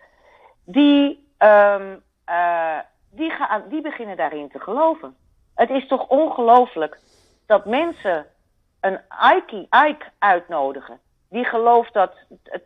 [0.65, 2.79] die, um, uh,
[3.11, 5.17] die, gaan, die beginnen daarin te geloven.
[5.55, 6.99] Het is toch ongelooflijk
[7.47, 8.27] dat mensen
[8.81, 9.01] een
[9.37, 11.01] Ike, Ike uitnodigen.
[11.31, 12.13] Die gelooft dat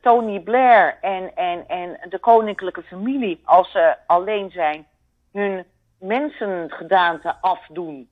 [0.01, 4.87] Tony Blair en, en, en de koninklijke familie, als ze alleen zijn,
[5.33, 5.65] hun
[6.03, 8.11] mensengedaante afdoen.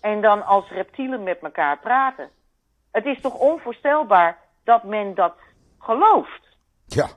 [0.00, 2.30] En dan als reptielen met elkaar praten.
[2.90, 5.34] Het is toch onvoorstelbaar dat men dat
[5.78, 6.56] gelooft.
[6.86, 7.08] Ja.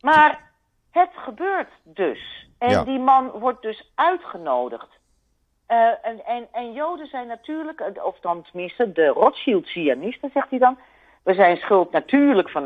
[0.00, 0.50] Maar
[0.90, 2.48] het gebeurt dus.
[2.58, 4.88] En die man wordt dus uitgenodigd.
[5.68, 10.78] Uh, en, en, en, Joden zijn natuurlijk, of dan tenminste de Rothschild-Zionisten, zegt hij dan.
[11.22, 12.64] We zijn schuld natuurlijk van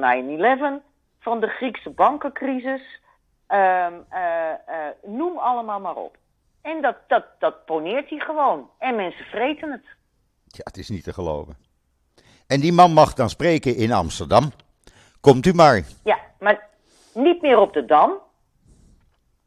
[0.81, 0.85] 9-11,
[1.20, 3.01] van de Griekse bankencrisis.
[3.53, 4.57] Uh, uh,
[5.03, 6.17] noem allemaal maar op.
[6.63, 8.71] En dat, dat, dat poneert hij gewoon.
[8.79, 9.85] En mensen vreten het.
[10.47, 11.57] Ja, het is niet te geloven.
[12.47, 14.53] En die man mag dan spreken in Amsterdam.
[15.21, 15.83] Komt u maar.
[16.05, 16.69] Ja, maar
[17.15, 18.13] niet meer op de Dam.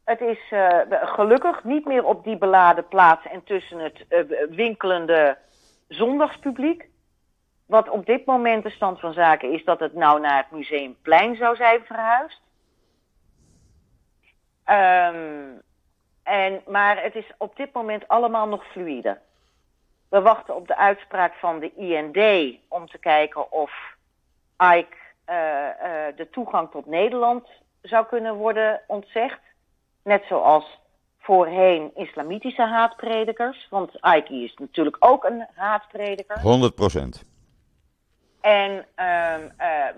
[0.04, 4.06] Het is uh, gelukkig niet meer op die beladen plaats en tussen het
[4.50, 5.38] winkelende
[5.88, 6.88] zondagspubliek.
[7.66, 11.36] Wat op dit moment de stand van zaken is dat het nou naar het Museumplein
[11.36, 12.40] zou zijn verhuisd.
[14.70, 15.62] Um,
[16.22, 19.18] en, maar het is op dit moment allemaal nog fluide.
[20.08, 23.72] We wachten op de uitspraak van de IND om te kijken of
[24.58, 24.96] Ike
[25.30, 27.48] uh, uh, de toegang tot Nederland
[27.82, 29.40] zou kunnen worden ontzegd.
[30.02, 30.80] Net zoals
[31.18, 33.66] voorheen islamitische haatpredikers.
[33.70, 36.40] Want Ike is natuurlijk ook een haatprediker.
[36.40, 37.24] 100 procent.
[38.40, 39.34] En, uh,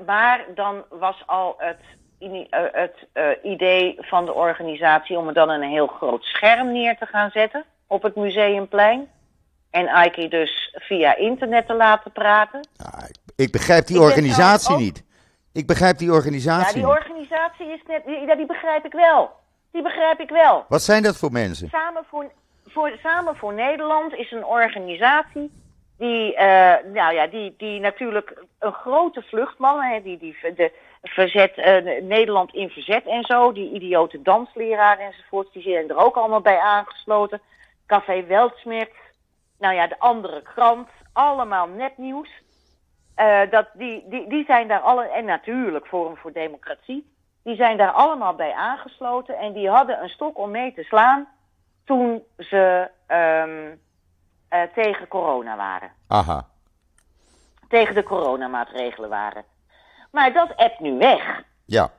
[0.07, 1.87] maar dan was al het eh,
[2.19, 7.07] het uh, idee van de organisatie om er dan een heel groot scherm neer te
[7.07, 9.09] gaan zetten op het museumplein.
[9.71, 12.69] En Ike dus via internet te laten praten.
[12.73, 15.05] Ja, ik, ik, begrijp die organisatie niet.
[15.53, 16.81] Ik begrijp die organisatie.
[16.81, 18.05] Ja, die organisatie is net.
[18.07, 19.31] Die, die begrijp ik wel.
[19.73, 20.65] Die begrijp ik wel.
[20.69, 21.69] Wat zijn dat voor mensen?
[21.69, 22.31] Samen voor,
[22.67, 25.51] voor, Samen voor Nederland is een organisatie
[25.99, 30.73] die, uh, nou ja, die, die natuurlijk een grote vluchtman, hè, die, die, de,
[31.09, 33.53] verzet, uh, Nederland in verzet en zo.
[33.53, 37.41] Die idiote dansleraar enzovoort, die zijn er ook allemaal bij aangesloten.
[37.87, 38.91] Café Weltsmit,
[39.59, 42.29] nou ja, de andere krant, allemaal nepnieuws.
[43.17, 47.77] Uh, dat, die, die, die zijn daar alle, en natuurlijk Forum voor Democratie, die zijn
[47.77, 51.29] daar allemaal bij aangesloten en die hadden een stok om mee te slaan
[51.85, 53.81] toen ze um,
[54.51, 55.91] uh, tegen corona waren.
[56.09, 56.47] Aha.
[57.69, 59.45] Tegen de coronamaatregelen waren.
[60.11, 61.43] Maar dat appt nu weg.
[61.65, 61.91] Ja.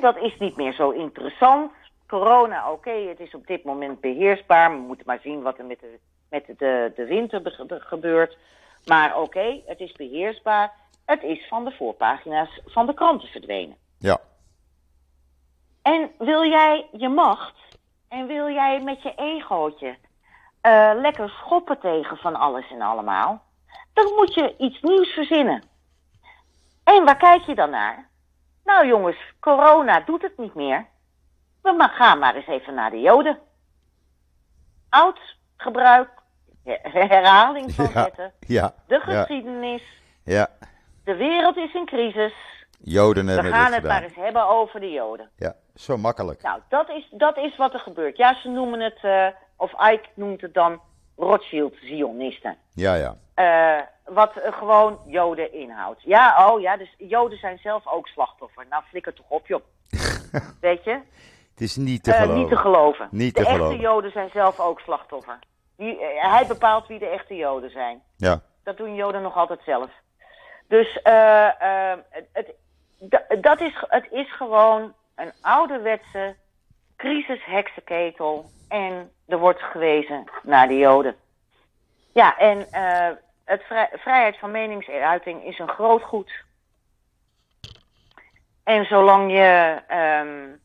[0.00, 1.72] dat is niet meer zo interessant.
[2.06, 4.70] Corona, oké, het is op dit moment beheersbaar.
[4.70, 5.98] We moeten maar zien wat er met de,
[6.28, 8.36] met de, de winter gebeurt.
[8.86, 10.72] Maar oké, het is beheersbaar.
[11.04, 13.76] Het is van de voorpagina's van de kranten verdwenen.
[13.98, 14.18] Ja.
[15.82, 17.56] En wil jij je macht
[18.08, 19.96] en wil jij met je egootje
[20.62, 23.42] uh, lekker schoppen tegen van alles en allemaal,
[23.92, 25.62] dan moet je iets nieuws verzinnen.
[26.84, 28.08] En waar kijk je dan naar?
[28.64, 30.86] Nou jongens, corona doet het niet meer.
[31.62, 33.38] We gaan maar eens even naar de Joden.
[34.88, 35.18] Oud
[35.56, 36.08] gebruik,
[36.82, 39.82] herhaling van wetten, ja, de geschiedenis.
[40.24, 40.48] Ja.
[41.04, 42.32] De wereld is in crisis.
[42.78, 45.30] Joden hebben We gaan het, maar eens hebben over de Joden.
[45.36, 46.42] Ja, zo makkelijk.
[46.42, 48.16] Nou, dat is, dat is wat er gebeurt.
[48.16, 49.26] Ja, ze noemen het, uh,
[49.56, 50.80] of Ike noemt het dan
[51.16, 52.56] Rothschild-Zionisten.
[52.74, 53.16] Ja, ja.
[53.40, 56.02] Uh, wat uh, gewoon Joden inhoudt.
[56.02, 58.66] Ja, oh ja, dus Joden zijn zelf ook slachtoffer.
[58.70, 59.62] Nou, flikker toch op, joh.
[60.60, 61.00] Weet je?
[61.50, 62.34] Het is niet te geloven.
[62.34, 63.08] Uh, niet te geloven.
[63.10, 63.80] Niet de te echte geloven.
[63.80, 65.38] Joden zijn zelf ook slachtoffer.
[65.76, 68.02] Die, hij bepaalt wie de echte Joden zijn.
[68.16, 68.40] Ja.
[68.64, 69.90] Dat doen Joden nog altijd zelf.
[70.68, 70.98] Dus
[72.32, 72.54] het,
[73.40, 76.36] dat is, het is gewoon een ouderwetse
[76.96, 78.50] crisisheksenketel.
[78.68, 81.16] En er wordt gewezen naar de Joden.
[82.12, 83.16] Ja, en uh,
[83.50, 86.44] het vrij, vrijheid van meningsuiting is een groot goed.
[88.64, 90.60] En zolang je um,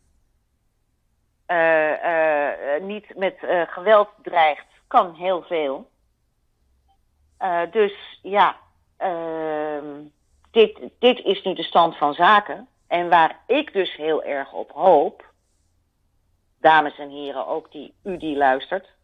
[1.48, 3.36] uh, uh, niet met
[3.68, 5.90] geweld dreigt, kan heel veel.
[7.72, 8.56] dus ja,
[8.98, 10.02] ehm,
[10.52, 12.68] dit, dit is nu de stand van zaken.
[12.88, 15.34] En waar ik dus heel erg op hoop,
[16.60, 18.95] dames en heren, ook die u die luistert,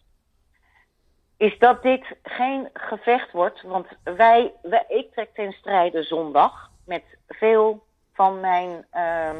[1.41, 3.61] is dat dit geen gevecht wordt.
[3.61, 7.83] Want wij, wij ik trek ten strijde zondag met veel
[8.13, 9.31] van mijn uh,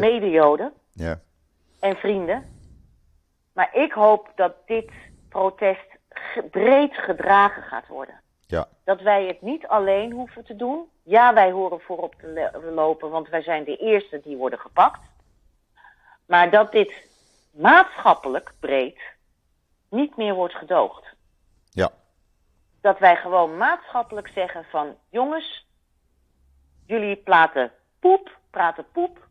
[0.00, 1.20] medejoden ja.
[1.80, 2.58] en vrienden.
[3.52, 4.90] Maar ik hoop dat dit
[5.28, 5.86] protest
[6.50, 8.20] breed gedragen gaat worden.
[8.46, 8.68] Ja.
[8.84, 10.88] Dat wij het niet alleen hoeven te doen.
[11.02, 15.00] Ja, wij horen voorop te lopen, want wij zijn de eerste die worden gepakt.
[16.26, 16.92] Maar dat dit
[17.52, 19.12] maatschappelijk breed
[19.94, 21.04] niet meer wordt gedoogd.
[21.70, 21.90] Ja.
[22.80, 25.66] Dat wij gewoon maatschappelijk zeggen van jongens,
[26.86, 29.28] jullie praten poep, praten poep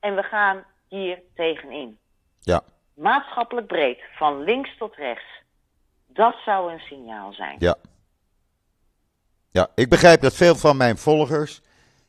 [0.00, 1.98] en we gaan hier tegenin.
[2.40, 2.62] Ja.
[2.94, 5.42] Maatschappelijk breed, van links tot rechts.
[6.06, 7.56] Dat zou een signaal zijn.
[7.58, 7.76] Ja.
[9.50, 11.62] Ja, ik begrijp dat veel van mijn volgers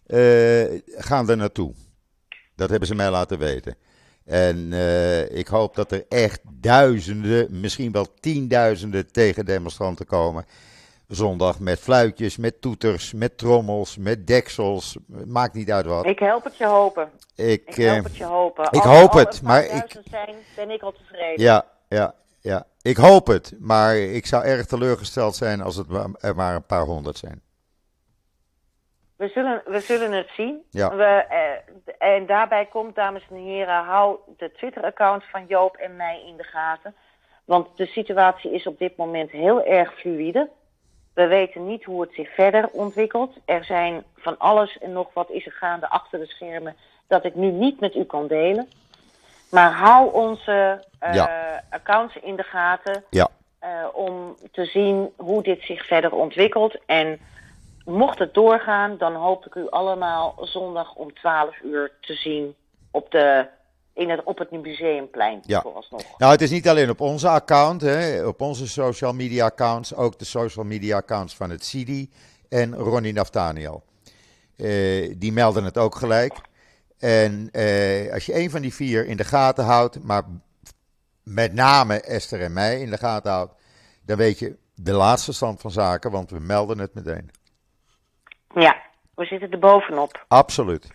[0.08, 1.74] uh, gaan er naartoe.
[2.56, 3.76] Dat hebben ze mij laten weten.
[4.32, 10.46] En uh, ik hoop dat er echt duizenden, misschien wel tienduizenden tegendemonstranten komen.
[11.08, 14.98] Zondag met fluitjes, met toeters, met trommels, met deksels.
[15.26, 16.06] Maakt niet uit wat.
[16.06, 17.10] Ik help het je hopen.
[17.36, 18.66] Ik, ik help het je hopen.
[18.66, 20.02] Ik Als hoop het, maar ik.
[20.10, 21.44] zijn, ben ik al tevreden.
[21.44, 22.66] Ja, ja, ja.
[22.82, 25.88] Ik hoop het, maar ik zou erg teleurgesteld zijn als het
[26.20, 27.42] er maar een paar honderd zijn.
[29.22, 30.64] We zullen, we zullen het zien.
[30.70, 30.96] Ja.
[30.96, 36.24] We, eh, en daarbij komt, dames en heren, hou de Twitter-account van Joop en mij
[36.28, 36.96] in de gaten.
[37.46, 40.50] Want de situatie is op dit moment heel erg fluïde.
[41.14, 43.34] We weten niet hoe het zich verder ontwikkelt.
[43.46, 46.76] Er zijn van alles en nog wat is er gaande achter de schermen
[47.08, 48.70] dat ik nu niet met u kan delen.
[49.52, 51.26] Maar hou onze uh,
[51.70, 53.30] accounts in de gaten ja.
[53.64, 56.78] uh, om te zien hoe dit zich verder ontwikkelt.
[56.86, 57.20] En
[57.92, 62.56] mocht het doorgaan, dan hoop ik u allemaal zondag om 12 uur te zien
[62.92, 63.48] op, de,
[63.94, 65.40] in het, op het museumplein.
[65.46, 65.62] Ja.
[65.62, 66.18] Vooralsnog.
[66.18, 70.20] Nou, het is niet alleen op onze account, hè, op onze social media accounts, ook
[70.20, 72.10] de social media accounts van het CIDI
[72.50, 73.84] en Ronnie Naftaniel.
[74.58, 76.34] Uh, die melden het ook gelijk.
[77.00, 80.24] En uh, als je een van die vier in de gaten houdt, maar
[81.24, 83.54] met name Esther en mij in de gaten houdt,
[84.06, 87.32] dan weet je de laatste stand van zaken, want we melden het meteen.
[88.54, 88.76] Ja,
[89.16, 90.26] we zitten er bovenop.
[90.28, 90.88] Absoluut.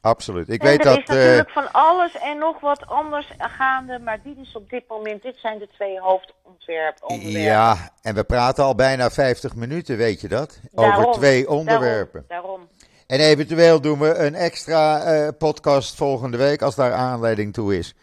[0.00, 0.48] Absoluut.
[0.48, 0.98] Ik en weet er dat.
[0.98, 5.22] is natuurlijk van alles en nog wat anders gaande, maar dit is op dit moment,
[5.22, 7.20] dit zijn de twee hoofdontwerpen.
[7.30, 10.60] Ja, en we praten al bijna 50 minuten, weet je dat?
[10.74, 12.24] Over twee onderwerpen.
[12.28, 12.68] Daarom, daarom.
[13.06, 17.94] En eventueel doen we een extra uh, podcast volgende week als daar aanleiding toe is.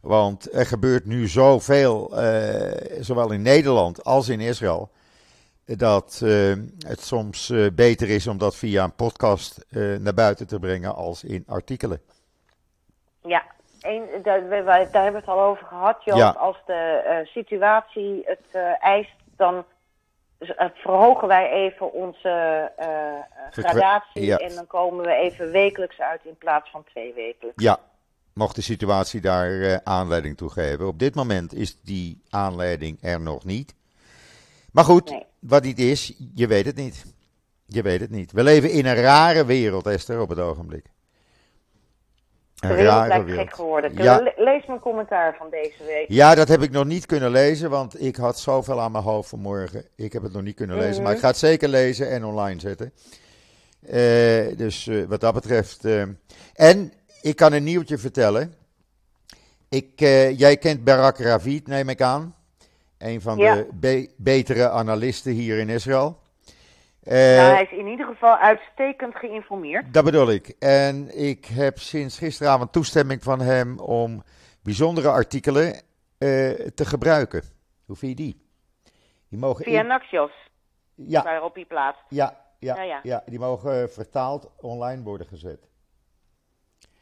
[0.00, 4.90] Want er gebeurt nu zoveel, uh, zowel in Nederland als in Israël,
[5.64, 6.54] dat uh,
[6.86, 9.66] het soms beter is om dat via een podcast
[9.98, 12.00] naar buiten te brengen als in artikelen.
[13.22, 13.44] Ja,
[13.80, 16.16] een, daar, daar, hebben we het al over gehad, Joop.
[16.16, 16.30] Ja.
[16.30, 19.64] Als de situatie het eist, dan
[20.74, 22.70] verhogen wij even onze
[23.50, 24.36] gradatie ja.
[24.36, 27.62] en dan komen we even wekelijks uit in plaats van twee wekelijks.
[27.62, 27.78] Ja,
[28.34, 30.86] mocht de situatie daar aanleiding toe geven.
[30.86, 33.74] Op dit moment is die aanleiding er nog niet.
[34.74, 35.26] Maar goed, nee.
[35.38, 37.04] wat niet is, je weet het niet.
[37.66, 38.32] Je weet het niet.
[38.32, 40.84] We leven in een rare wereld, Esther, op het ogenblik.
[42.58, 43.94] Een de wereld gek geworden.
[43.94, 44.32] Ja.
[44.36, 46.04] Lees mijn commentaar van deze week.
[46.08, 49.28] Ja, dat heb ik nog niet kunnen lezen, want ik had zoveel aan mijn hoofd
[49.28, 49.84] vanmorgen.
[49.96, 51.04] Ik heb het nog niet kunnen lezen, mm -hmm.
[51.04, 52.92] maar ik ga het zeker lezen en online zetten.
[53.82, 55.84] Uh, dus uh, wat dat betreft.
[55.84, 56.02] Uh,
[56.54, 58.54] en ik kan een nieuwtje vertellen.
[59.68, 60.00] Ik,
[60.36, 62.34] jij kent Barak Ravid, neem ik aan.
[63.04, 63.54] Een van ja.
[63.54, 66.18] de be betere analisten hier in Israël.
[67.02, 69.94] Uh, nou, hij is in ieder geval uitstekend geïnformeerd.
[69.94, 70.48] Dat bedoel ik.
[70.58, 74.22] En ik heb sinds gisteravond toestemming van hem om
[74.62, 75.80] bijzondere artikelen uh,
[76.74, 77.42] te gebruiken.
[77.86, 78.42] Hoe vind je die?
[79.28, 79.86] die mogen Via in...
[79.86, 80.32] Naxios,
[80.94, 81.22] ja.
[81.22, 82.02] waarop hij plaatst.
[82.08, 83.00] Ja, ja, ja, ja.
[83.02, 85.68] ja, die mogen vertaald online worden gezet.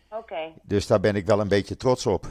[0.08, 0.20] Oké.
[0.20, 0.54] Okay.
[0.62, 2.26] Dus daar ben ik wel een beetje trots op.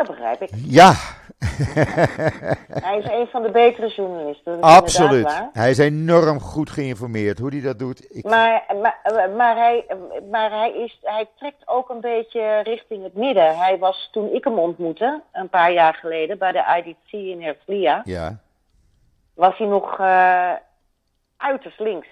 [0.00, 0.50] Dat begrijp ik.
[0.66, 0.92] Ja.
[2.88, 4.60] hij is een van de betere journalisten.
[4.60, 5.42] Dat Absoluut.
[5.52, 7.38] Hij is enorm goed geïnformeerd.
[7.38, 8.16] Hoe hij dat doet.
[8.16, 8.24] Ik...
[8.24, 9.86] Maar, maar, maar, hij,
[10.30, 13.58] maar hij, is, hij trekt ook een beetje richting het midden.
[13.58, 18.00] Hij was toen ik hem ontmoette, een paar jaar geleden, bij de IDC in Herzliya.
[18.04, 18.38] Ja.
[19.34, 20.52] Was hij nog uh,
[21.36, 22.08] uiterst links.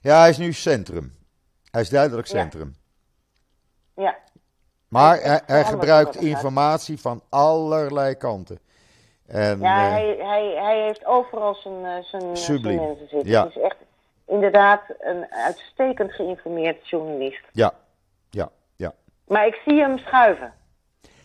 [0.00, 1.12] Ja, hij is nu centrum.
[1.70, 2.74] Hij is duidelijk centrum.
[3.96, 4.02] Ja.
[4.02, 4.16] ja.
[4.90, 8.58] Maar hij, hij gebruikt informatie van allerlei kanten.
[9.26, 13.30] En, ja, uh, hij, hij, hij heeft overal zijn, zijn, zijn mensen zitten.
[13.30, 13.44] Ja.
[13.44, 13.76] Het is echt
[14.26, 17.44] inderdaad een uitstekend geïnformeerd journalist.
[17.52, 17.72] Ja,
[18.30, 18.94] ja, ja.
[19.26, 20.52] Maar ik zie hem schuiven.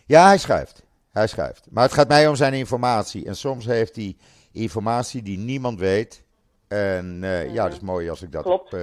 [0.06, 0.82] Ja, hij schuift.
[1.12, 1.66] Hij schuift.
[1.70, 3.26] Maar het gaat mij om zijn informatie.
[3.26, 4.16] En soms heeft hij
[4.52, 6.24] informatie die niemand weet.
[6.68, 8.80] En uh, ja, dat is mooi als ik dat, op, uh,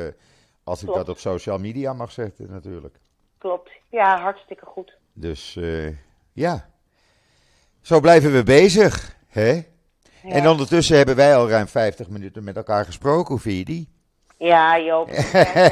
[0.64, 3.00] als ik dat op social media mag zetten, natuurlijk.
[3.44, 3.72] Klopt.
[3.90, 4.94] Ja, hartstikke goed.
[5.14, 5.88] Dus uh,
[6.34, 6.66] ja,
[7.82, 9.16] zo blijven we bezig.
[9.28, 9.52] Hè?
[9.52, 9.64] Ja.
[10.24, 13.28] En ondertussen hebben wij al ruim 50 minuten met elkaar gesproken.
[13.28, 13.90] Hoe vind je die?
[14.38, 15.08] Ja, Joop.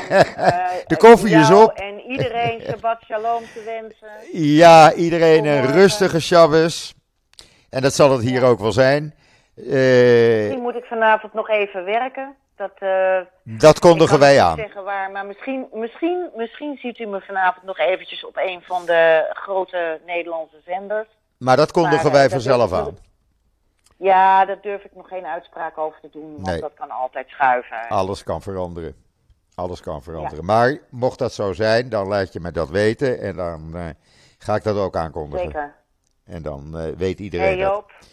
[0.91, 1.71] de koffie is op.
[1.71, 4.39] En iedereen Shabbat Shalom te wensen.
[4.41, 6.93] Ja, iedereen een rustige Shabbos.
[7.69, 8.47] En dat zal het hier ja.
[8.47, 9.15] ook wel zijn.
[9.55, 12.35] Uh, misschien moet ik vanavond nog even werken.
[12.61, 14.57] Dat, uh, dat kondigen wij aan.
[14.57, 18.85] Zeggen waar, maar misschien, misschien, misschien ziet u me vanavond nog eventjes op een van
[18.85, 21.07] de grote Nederlandse zenders.
[21.37, 22.97] Maar dat kondigen maar, wij uh, vanzelf aan.
[23.97, 26.61] Ja, daar durf ik nog geen uitspraak over te doen, want nee.
[26.61, 27.87] dat kan altijd schuiven.
[27.89, 28.95] Alles kan veranderen.
[29.55, 30.45] Alles kan veranderen.
[30.45, 30.53] Ja.
[30.53, 33.83] Maar mocht dat zo zijn, dan laat je me dat weten en dan uh,
[34.37, 35.45] ga ik dat ook aankondigen.
[35.45, 35.75] Zeker.
[36.25, 37.91] En dan uh, weet iedereen hey, Joop.
[37.99, 38.09] dat.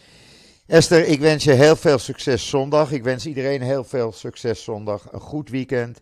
[0.69, 2.91] Esther, ik wens je heel veel succes zondag.
[2.91, 5.11] Ik wens iedereen heel veel succes zondag.
[5.11, 6.01] Een goed weekend.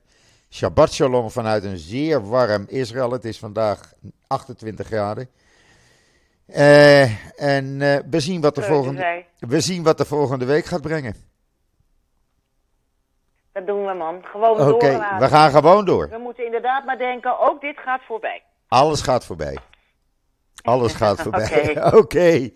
[0.49, 3.11] Shabbat shalom vanuit een zeer warm Israël.
[3.11, 3.93] Het is vandaag
[4.28, 5.30] 28 graden.
[6.47, 7.01] Uh,
[7.41, 11.15] en uh, we, zien wat de volgende, we zien wat de volgende week gaat brengen.
[13.51, 14.24] Dat doen we, man.
[14.24, 16.09] Gewoon Oké, okay, we gaan gewoon door.
[16.09, 18.43] We moeten inderdaad maar denken, ook dit gaat voorbij.
[18.68, 19.57] Alles gaat voorbij.
[20.61, 21.70] Alles gaat voorbij.
[21.70, 21.89] Oké.
[21.97, 21.99] Okay.
[21.99, 22.53] okay.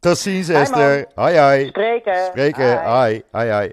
[0.00, 1.06] Tot ziens, Esther.
[1.14, 1.66] Hoi, hoi.
[1.66, 2.24] Spreken.
[2.26, 2.84] Spreken.
[2.84, 3.72] Hoi, hoi, hoi.